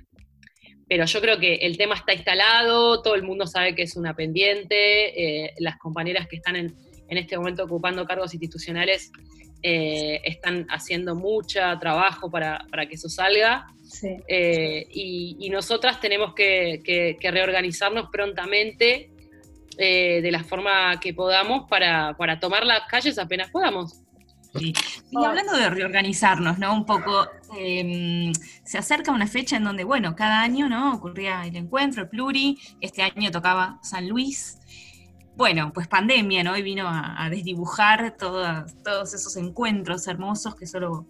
pero 0.88 1.06
yo 1.06 1.19
creo 1.19 1.38
que 1.38 1.56
el 1.56 1.78
tema 1.78 1.95
está 1.95 2.13
instalado, 2.13 3.02
todo 3.02 3.15
el 3.15 3.23
mundo 3.23 3.45
sabe 3.45 3.75
que 3.75 3.84
es 3.84 3.97
una 3.97 4.15
pendiente, 4.15 5.54
las 5.60 5.78
compañeras 5.78 6.28
que 6.28 6.38
están 6.38 6.56
en, 6.56 6.73
en 7.10 7.17
este 7.17 7.38
momento 7.38 7.65
ocupando 7.65 8.06
cargos 8.06 8.34
institucionales 8.34 9.12
eh, 9.62 10.22
están 10.24 10.65
haciendo 10.69 11.15
mucho 11.15 11.60
trabajo 11.80 12.32
para, 12.32 12.65
que 12.88 12.95
eso 12.95 13.10
salga. 13.10 13.67
Eh, 14.28 14.88
y, 14.91 15.50
nosotras 15.50 16.00
tenemos 16.00 16.34
que, 16.34 17.17
reorganizarnos 17.22 18.10
prontamente 18.12 19.12
eh, 19.78 20.22
de 20.22 20.32
la 20.32 20.43
forma 20.43 21.00
que 21.00 21.13
podamos 21.13 21.67
para, 21.69 22.15
tomar 22.39 22.65
las 22.65 22.82
calles 22.88 23.17
apenas 23.17 23.50
podamos. 23.50 24.02
Y 24.54 24.74
hablando 25.15 25.56
de 25.56 25.69
reorganizarnos, 25.69 26.58
¿no? 26.58 26.74
Un 26.74 26.86
poco, 26.86 27.28
em, 27.56 28.34
se 28.63 28.80
acerca 28.80 29.12
una 29.12 29.28
fecha 29.28 29.58
en 29.58 29.63
donde, 29.63 29.84
bueno, 29.84 30.15
cada 30.15 30.41
año, 30.41 30.67
¿no? 30.67 30.95
Ocurría 30.95 31.45
el 31.45 31.56
encuentro, 31.56 32.04
el 32.04 32.10
pluri, 32.10 32.58
este 32.82 33.04
año 33.04 33.30
tocaba 33.30 33.80
San 33.84 34.10
Luis, 34.10 34.59
bueno, 35.39 35.71
pues 35.73 35.88
pandemia, 35.88 36.43
¿no? 36.43 36.58
Y 36.58 36.62
vino 36.62 36.86
a, 36.86 37.30
desdibujar 37.30 38.17
todos 38.17 39.13
esos 39.13 39.38
encuentros 39.38 40.06
hermosos 40.06 40.54
que 40.54 40.67
solo, 40.67 41.08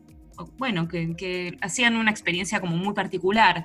bueno, 0.60 0.88
que, 0.88 1.58
hacían 1.62 1.96
una 1.96 2.12
experiencia 2.12 2.62
como 2.62 2.78
muy 2.78 2.94
particular. 2.94 3.64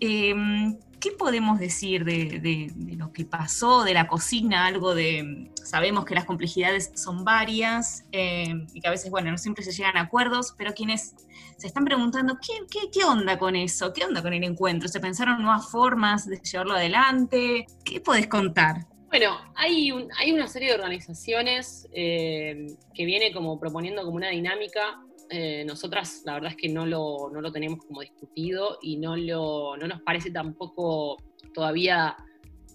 Em, 0.00 0.76
¿qué 1.00 1.12
podemos 1.12 1.58
decir 1.58 2.04
de, 2.04 2.70
lo 2.98 3.10
que 3.10 3.24
pasó, 3.24 3.84
de 3.84 3.94
la 3.94 4.06
cocina? 4.06 4.66
Algo 4.66 4.94
de, 4.94 5.50
sabemos 5.64 6.04
que 6.04 6.14
las 6.14 6.26
complejidades 6.26 6.92
son 6.94 7.24
varias 7.24 8.04
eh, 8.12 8.66
y 8.74 8.82
que 8.82 8.88
a 8.88 8.90
veces, 8.90 9.10
bueno, 9.10 9.30
no 9.30 9.38
siempre 9.38 9.64
se 9.64 9.72
llegan 9.72 9.96
a 9.96 10.02
acuerdos, 10.02 10.54
pero 10.58 10.74
quienes 10.74 11.14
se 11.56 11.66
están 11.66 11.86
preguntando, 11.86 12.36
¿qué, 12.38 12.88
qué, 12.92 13.04
onda 13.04 13.38
con 13.38 13.56
eso? 13.56 13.94
¿Qué 13.94 14.04
onda 14.04 14.20
con 14.20 14.34
el 14.34 14.44
encuentro? 14.44 14.90
¿Se 14.90 15.00
pensaron 15.00 15.40
nuevas 15.40 15.70
formas 15.70 16.26
de 16.26 16.36
llevarlo 16.36 16.74
adelante? 16.74 17.64
¿Qué 17.82 18.00
podés 18.02 18.26
contar? 18.26 18.93
Bueno, 19.14 19.38
hay, 19.54 19.92
hay 20.18 20.32
una 20.32 20.48
serie 20.48 20.70
de 20.70 20.74
organizaciones 20.74 21.88
eh, 21.92 22.66
que 22.92 23.04
viene 23.04 23.30
como 23.30 23.60
proponiendo 23.60 24.02
como 24.02 24.16
una 24.16 24.30
dinámica 24.30 25.04
eh, 25.30 25.62
nosotras 25.64 26.22
la 26.24 26.34
verdad 26.34 26.50
es 26.50 26.56
que 26.56 26.68
no 26.68 26.84
lo, 26.84 27.30
no 27.32 27.40
lo 27.40 27.52
tenemos 27.52 27.78
como 27.84 28.00
discutido 28.00 28.76
y 28.82 28.96
no, 28.96 29.16
lo, 29.16 29.76
no 29.76 29.86
nos 29.86 30.02
parece 30.02 30.32
tampoco 30.32 31.22
todavía 31.54 32.16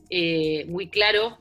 eh, 0.10 0.63
muy 0.69 0.88
claro. 0.88 1.39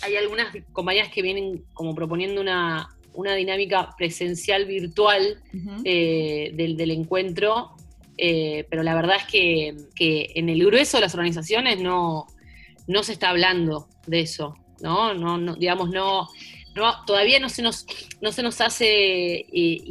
Hay 0.00 0.16
algunas 0.16 0.56
compañías 0.72 1.10
que 1.10 1.20
vienen 1.20 1.62
como 1.74 1.94
proponiendo 1.94 2.40
una, 2.40 2.88
dinámica 3.36 3.90
presencial 3.98 4.64
virtual 4.64 5.38
eh, 5.84 6.50
del, 6.54 6.90
encuentro, 6.92 7.72
pero 8.16 8.82
la 8.82 8.94
verdad 8.94 9.16
es 9.18 9.26
que, 9.26 9.76
que, 9.94 10.32
en 10.34 10.48
el 10.48 10.64
grueso 10.64 10.96
de 10.96 11.02
las 11.02 11.14
organizaciones 11.14 11.78
no, 11.78 12.26
no 12.86 13.02
se 13.02 13.12
está 13.12 13.30
hablando 13.30 13.88
de 14.06 14.20
eso, 14.20 14.56
¿no? 14.80 15.14
no, 15.14 15.38
no 15.38 15.54
digamos, 15.56 15.90
no, 15.90 16.28
todavía 17.06 17.38
no 17.40 17.48
se 17.48 17.62
nos, 17.62 17.86
no 18.20 18.32
se 18.32 18.42
nos 18.42 18.60
hace 18.60 18.86
eh, 18.86 19.82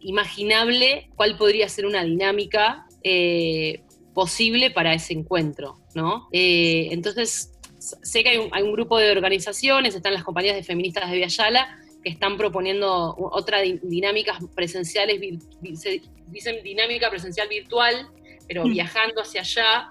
imaginable 0.00 1.10
cuál 1.16 1.36
podría 1.36 1.68
ser 1.68 1.86
una 1.86 2.04
dinámica 2.04 2.86
eh, 3.02 3.82
posible 4.14 4.70
para 4.70 4.94
ese 4.94 5.12
encuentro, 5.12 5.78
¿no? 5.94 6.28
Eh, 6.32 6.88
entonces, 6.90 7.52
sé 7.78 8.22
que 8.22 8.30
hay 8.50 8.62
un, 8.62 8.72
grupo 8.72 8.98
de 8.98 9.10
organizaciones, 9.10 9.94
están 9.94 10.14
las 10.14 10.24
compañías 10.24 10.56
de 10.56 10.62
feministas 10.62 11.10
de 11.10 11.16
Viayala, 11.16 11.78
que 12.02 12.10
están 12.10 12.36
proponiendo 12.36 13.14
otra 13.18 13.60
dinámicas 13.60 14.38
presenciales, 14.54 15.20
dicen 15.60 16.62
dinámica 16.62 17.10
presencial 17.10 17.48
virtual, 17.48 18.08
pero 18.48 18.64
mm. 18.64 18.70
viajando 18.70 19.22
hacia 19.22 19.40
allá. 19.42 19.88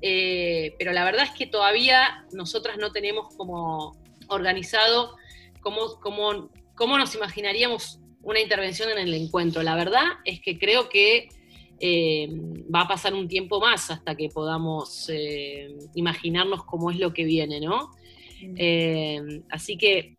Pero 0.00 0.92
la 0.92 1.04
verdad 1.04 1.24
es 1.24 1.30
que 1.30 1.46
todavía 1.46 2.24
nosotras 2.32 2.78
no 2.78 2.92
tenemos 2.92 3.34
como 3.36 3.96
organizado 4.28 5.16
cómo, 5.60 6.00
cómo, 6.74 6.98
nos 6.98 7.14
imaginaríamos 7.14 7.98
una 8.22 8.40
intervención 8.40 8.90
en 8.90 8.98
el 8.98 9.14
encuentro. 9.14 9.62
La 9.62 9.74
verdad 9.74 10.04
es 10.24 10.40
que 10.40 10.58
creo 10.58 10.88
que 10.88 11.28
eh, 11.80 12.28
va 12.74 12.82
a 12.82 12.88
pasar 12.88 13.14
un 13.14 13.28
tiempo 13.28 13.60
más 13.60 13.90
hasta 13.90 14.14
que 14.14 14.28
podamos 14.28 15.08
eh, 15.12 15.76
imaginarnos 15.94 16.64
cómo 16.64 16.90
es 16.90 16.98
lo 16.98 17.12
que 17.12 17.24
viene, 17.24 17.60
¿no? 17.60 17.90
Eh, 18.56 19.42
así 19.50 19.76
que 19.76 20.16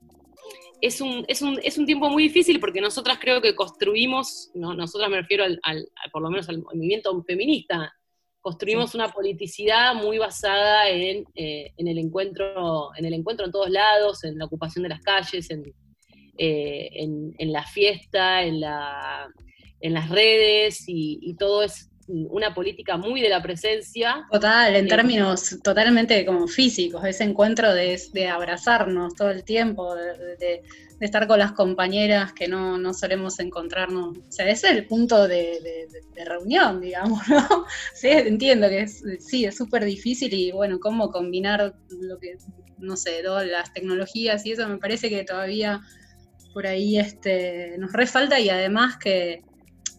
es 0.81 1.01
un, 1.01 1.25
es, 1.27 1.41
un, 1.41 1.59
es 1.63 1.77
un, 1.77 1.85
tiempo 1.85 2.09
muy 2.09 2.23
difícil 2.23 2.59
porque 2.59 2.81
nosotras 2.81 3.17
creo 3.19 3.41
que 3.41 3.55
construimos, 3.55 4.51
¿no? 4.53 4.73
nosotras 4.73 5.09
me 5.09 5.21
refiero 5.21 5.43
al, 5.43 5.89
por 6.11 6.21
lo 6.21 6.29
menos 6.29 6.49
al 6.49 6.61
movimiento 6.61 7.23
feminista, 7.23 7.93
construimos 8.47 8.95
una 8.95 9.09
politicidad 9.09 9.93
muy 9.93 10.19
basada 10.19 10.87
en, 10.87 11.25
eh, 11.35 11.73
en, 11.75 11.87
el 11.89 11.97
encuentro, 11.97 12.91
en 12.95 13.03
el 13.03 13.13
encuentro 13.13 13.45
en 13.45 13.51
todos 13.51 13.69
lados, 13.69 14.23
en 14.23 14.37
la 14.37 14.45
ocupación 14.45 14.83
de 14.83 14.89
las 14.89 15.01
calles, 15.01 15.49
en, 15.49 15.65
eh, 16.37 16.89
en, 16.93 17.51
la 17.51 17.63
fiesta, 17.63 18.43
en, 18.43 18.61
la, 18.61 19.27
en 19.81 19.93
las 19.93 20.07
redes, 20.09 20.85
y, 20.87 21.35
todo 21.37 21.61
es 21.61 21.89
una 22.07 22.53
política 22.53 22.95
muy 22.95 23.19
de 23.19 23.27
la 23.27 23.43
presencia. 23.43 24.25
Total, 24.31 24.77
en 24.77 24.85
eh, 24.85 24.87
términos 24.87 25.59
totalmente 25.61 26.25
como 26.25 26.47
físicos, 26.47 27.03
ese 27.03 27.25
encuentro 27.25 27.73
de, 27.73 28.01
de 28.13 28.27
abrazarnos 28.29 29.13
todo 29.13 29.29
el 29.29 29.43
tiempo, 29.43 29.93
de, 29.93 30.37
de 30.37 30.63
estar 30.99 31.27
con 31.27 31.39
las 31.39 31.51
compañeras 31.51 32.33
que 32.33 32.47
no, 32.47 32.77
no 32.77 32.93
solemos 32.93 33.39
encontrarnos. 33.39 34.17
O 34.17 34.31
sea, 34.31 34.49
ese 34.49 34.67
es 34.67 34.73
el 34.73 34.87
punto 34.87 35.27
de, 35.27 35.87
reunión, 36.25 36.81
digamos, 36.81 37.27
¿no? 37.27 37.65
Sí, 37.93 38.07
entiendo 38.09 38.67
que 38.69 38.81
es, 38.81 39.03
sí, 39.19 39.45
es 39.45 39.55
súper 39.55 39.85
difícil 39.85 40.33
y 40.33 40.51
bueno, 40.51 40.79
cómo 40.79 41.11
combinar 41.11 41.75
lo 41.89 42.17
que, 42.17 42.37
no 42.79 42.97
sé, 42.97 43.21
todas 43.23 43.45
las 43.45 43.71
tecnologías 43.73 44.45
y 44.45 44.53
eso 44.53 44.67
me 44.67 44.77
parece 44.77 45.09
que 45.09 45.23
todavía 45.23 45.81
por 46.53 46.65
ahí 46.65 46.97
este, 46.97 47.77
nos 47.77 47.93
refalta 47.93 48.39
y 48.39 48.49
además 48.49 48.97
que, 48.97 49.43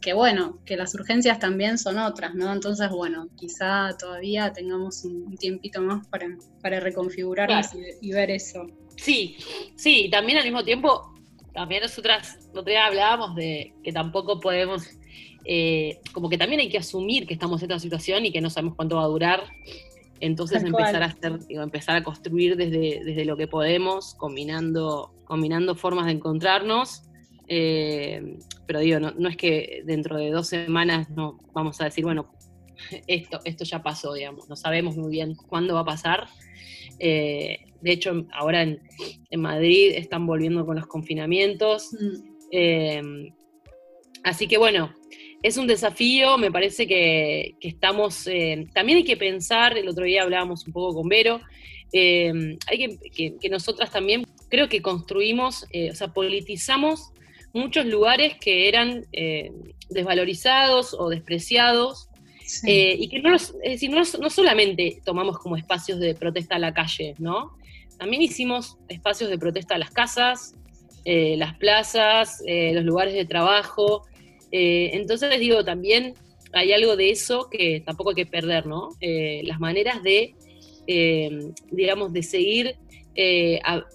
que 0.01 0.13
bueno, 0.13 0.61
que 0.65 0.77
las 0.77 0.93
urgencias 0.95 1.39
también 1.39 1.79
son 1.79 1.99
otras, 1.99 2.35
¿no? 2.35 2.53
Entonces, 2.53 2.91
bueno, 2.91 3.29
quizá 3.37 3.97
todavía 3.97 4.53
tengamos 4.53 5.05
un, 5.05 5.37
tiempito 5.37 5.81
más 5.81 6.05
para, 6.09 6.27
para 6.61 6.81
reconfigurarnos 6.81 7.69
y 8.01 8.13
ver 8.13 8.33
eso. 8.33 8.67
Sí, 8.99 9.37
sí, 9.77 10.09
también 10.11 10.39
al 10.39 10.45
mismo 10.45 10.65
tiempo, 10.65 11.15
también 11.55 11.83
nosotras, 11.83 12.39
otro 12.51 12.65
día 12.65 12.87
hablábamos 12.87 13.35
de 13.37 13.73
que 13.83 13.93
tampoco 13.93 14.41
podemos, 14.41 14.87
eh, 15.45 16.01
como 16.13 16.29
que 16.29 16.37
también 16.37 16.61
hay 16.61 16.69
que 16.69 16.79
asumir 16.79 17.27
que 17.27 17.35
estamos 17.35 17.63
en 17.63 17.71
esta 17.71 17.81
situación 17.81 18.27
y 18.27 18.33
que 18.33 18.41
no 18.41 18.51
sabemos 18.51 18.75
cuánto 18.75 18.97
va 18.97 19.05
a 19.05 19.09
durar. 19.09 19.45
Entonces 20.21 20.65
empezar 20.65 21.03
a 21.03 21.07
hacer, 21.07 21.47
digo, 21.47 21.63
empezar 21.63 21.97
a 21.97 22.03
construir 22.03 22.57
desde, 22.57 23.05
desde 23.05 23.25
lo 23.25 23.37
que 23.37 23.47
podemos, 23.47 24.15
combinando, 24.15 25.13
combinando 25.25 25.77
formas 25.77 26.07
de 26.07 26.13
encontrarnos. 26.13 27.03
Eh, 27.47 28.37
pero 28.67 28.81
digo, 28.81 28.99
no, 28.99 29.13
no, 29.13 29.29
es 29.29 29.37
que 29.37 29.83
dentro 29.87 30.19
de 30.19 30.31
dos 30.31 30.49
semanas 30.49 31.09
no 31.11 31.39
vamos 31.55 31.81
a 31.81 31.85
decir, 31.85 32.05
bueno, 32.05 32.33
esto, 33.07 33.41
esto 33.45 33.65
ya 33.65 33.83
pasó, 33.83 34.15
digamos, 34.15 34.49
no 34.49 34.57
sabemos 34.57 34.97
muy 34.97 35.11
bien 35.11 35.35
cuándo 35.35 35.75
va 35.75 35.81
a 35.81 35.85
pasar. 35.85 36.29
Eh, 36.99 37.59
de 37.81 37.93
hecho, 37.93 38.27
ahora 38.33 38.63
en, 38.63 38.81
Madrid 39.37 39.93
están 39.95 40.27
volviendo 40.27 40.67
con 40.67 40.77
los 40.77 40.87
confinamientos. 40.87 41.93
Mm. 41.93 42.39
Eh, 42.51 43.03
así 44.25 44.49
que 44.49 44.59
bueno, 44.59 44.93
es 45.43 45.57
un 45.57 45.67
desafío, 45.67 46.39
me 46.39 46.51
parece 46.51 46.87
que, 46.87 47.55
estamos, 47.61 48.27
eh, 48.27 48.67
también 48.75 48.99
hay 48.99 49.05
que 49.05 49.17
pensar, 49.17 49.79
el 49.79 49.89
otro 49.89 50.05
día 50.05 50.23
hablábamos 50.23 50.67
un 50.67 50.73
poco 50.73 50.97
con 50.97 51.09
Vero, 51.09 51.41
hay 51.93 52.59
que, 53.15 53.37
que, 53.41 53.49
nosotras 53.49 53.91
también 53.91 54.25
creo 54.51 54.69
que 54.69 54.83
construimos, 54.83 55.65
o 55.91 55.95
sea, 55.95 56.09
politizamos 56.09 57.13
muchos 57.55 57.87
lugares 57.87 58.35
que 58.39 58.69
eran 58.69 59.07
desvalorizados 59.89 60.93
o 60.93 61.09
despreciados 61.09 62.08
eh, 62.65 62.97
y 62.99 63.09
que 63.09 63.21
no, 63.21 63.35
es 63.35 63.53
decir, 63.63 63.91
no, 63.91 64.05
solamente 64.05 65.01
tomamos 65.05 65.39
como 65.39 65.57
espacios 65.57 66.01
de 66.01 66.15
protesta 66.15 66.57
a 66.57 66.59
la 66.59 66.73
calle, 66.73 67.15
¿no? 67.19 67.57
También 67.99 68.23
hicimos 68.23 68.79
espacios 68.89 69.29
de 69.29 69.39
protesta 69.39 69.75
a 69.75 69.79
las 69.79 69.91
casas, 69.91 70.55
eh, 71.05 71.37
las 71.37 71.57
plazas, 71.59 72.43
eh, 72.47 72.73
los 72.75 72.85
lugares 72.85 73.15
de 73.15 73.25
trabajo. 73.25 74.07
entonces 74.51 75.39
digo, 75.39 75.63
también 75.65 76.15
hay 76.55 76.73
algo 76.73 76.97
de 76.97 77.11
eso 77.11 77.49
que 77.51 77.83
tampoco 77.85 78.11
hay 78.11 78.17
que 78.17 78.27
perder, 78.27 78.67
¿no? 78.67 78.89
las 79.43 79.61
maneras 79.61 80.03
de, 80.03 80.35
digamos, 81.71 82.13
de 82.15 82.23
seguir, 82.23 82.77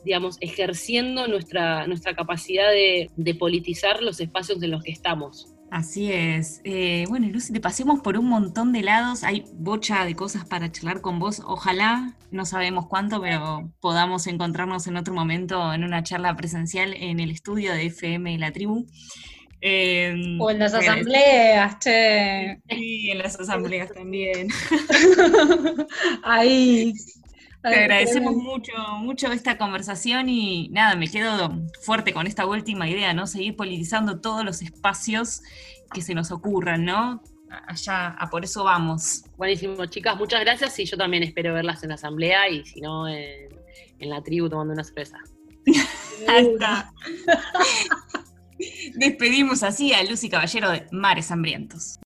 digamos, 0.05 0.37
ejerciendo 0.41 1.27
nuestra, 1.27 1.87
nuestra 1.87 2.13
capacidad 2.13 2.71
de 2.71 3.35
politizar 3.35 4.03
los 4.03 4.19
espacios 4.19 4.61
en 4.61 4.71
los 4.71 4.83
que 4.83 4.91
estamos. 4.91 5.53
Así 5.73 6.11
es. 6.11 6.61
Eh, 6.65 7.05
bueno, 7.09 7.27
Lucy, 7.29 7.51
te 7.51 7.59
pasemos 7.59 7.99
por 8.01 8.15
un 8.15 8.29
montón 8.29 8.71
de 8.73 8.83
lados. 8.83 9.23
Hay 9.23 9.43
bocha 9.53 10.05
de 10.05 10.15
cosas 10.15 10.45
para 10.45 10.71
charlar 10.71 11.01
con 11.01 11.17
vos. 11.17 11.41
Ojalá, 11.43 12.13
no 12.29 12.45
sabemos 12.45 12.85
cuánto, 12.85 13.19
pero 13.19 13.71
podamos 13.79 14.27
encontrarnos 14.27 14.85
en 14.85 14.97
otro 14.97 15.15
momento 15.15 15.73
en 15.73 15.83
una 15.83 16.03
charla 16.03 16.35
presencial 16.35 16.93
en 16.93 17.19
el 17.19 17.31
estudio 17.31 17.73
de 17.73 17.87
FM 17.87 18.37
la 18.37 18.51
tribu. 18.51 18.85
Em, 19.61 20.39
o 20.39 20.51
en 20.51 20.59
las 20.59 20.75
asambleas, 20.75 21.79
che. 21.79 22.61
Sí, 22.69 23.09
en 23.09 23.17
las 23.17 23.39
asambleas 23.39 23.91
también. 23.91 24.49
Ahí 26.23 26.93
te 27.63 27.75
agradecemos 27.75 28.35
mucho, 28.35 28.73
mucho 28.99 29.31
esta 29.31 29.57
conversación 29.57 30.27
y 30.29 30.69
nada, 30.69 30.95
me 30.95 31.07
quedo 31.07 31.51
fuerte 31.81 32.13
con 32.13 32.27
esta 32.27 32.45
última 32.45 32.89
idea, 32.89 33.13
¿no? 33.13 33.25
Seguir 33.25 33.55
politizando 33.55 34.19
todos 34.19 34.43
los 34.43 34.61
espacios 34.61 35.41
que 35.93 36.01
se 36.01 36.13
nos 36.13 36.31
ocurran, 36.31 36.83
¿no? 36.83 37.21
Allá, 37.67 38.07
a 38.07 38.29
por 38.29 38.43
eso 38.43 38.63
vamos. 38.63 39.23
Buenísimo, 39.37 39.85
chicas, 39.85 40.17
muchas 40.17 40.41
gracias 40.41 40.77
y 40.79 40.85
yo 40.85 40.97
también 40.97 41.23
espero 41.23 41.53
verlas 41.53 41.83
en 41.83 41.89
la 41.89 41.95
asamblea 41.95 42.49
y 42.49 42.65
si 42.65 42.81
no, 42.81 43.07
en, 43.07 43.49
en 43.99 44.09
la 44.09 44.21
tribu 44.21 44.49
tomando 44.49 44.73
una 44.73 44.83
cerveza. 44.83 45.17
Hasta. 46.27 46.93
Despedimos 48.95 49.63
así 49.63 49.93
a 49.93 50.03
Lucy 50.03 50.29
Caballero 50.29 50.69
de 50.69 50.85
Mares 50.91 51.31
Hambrientos. 51.31 51.99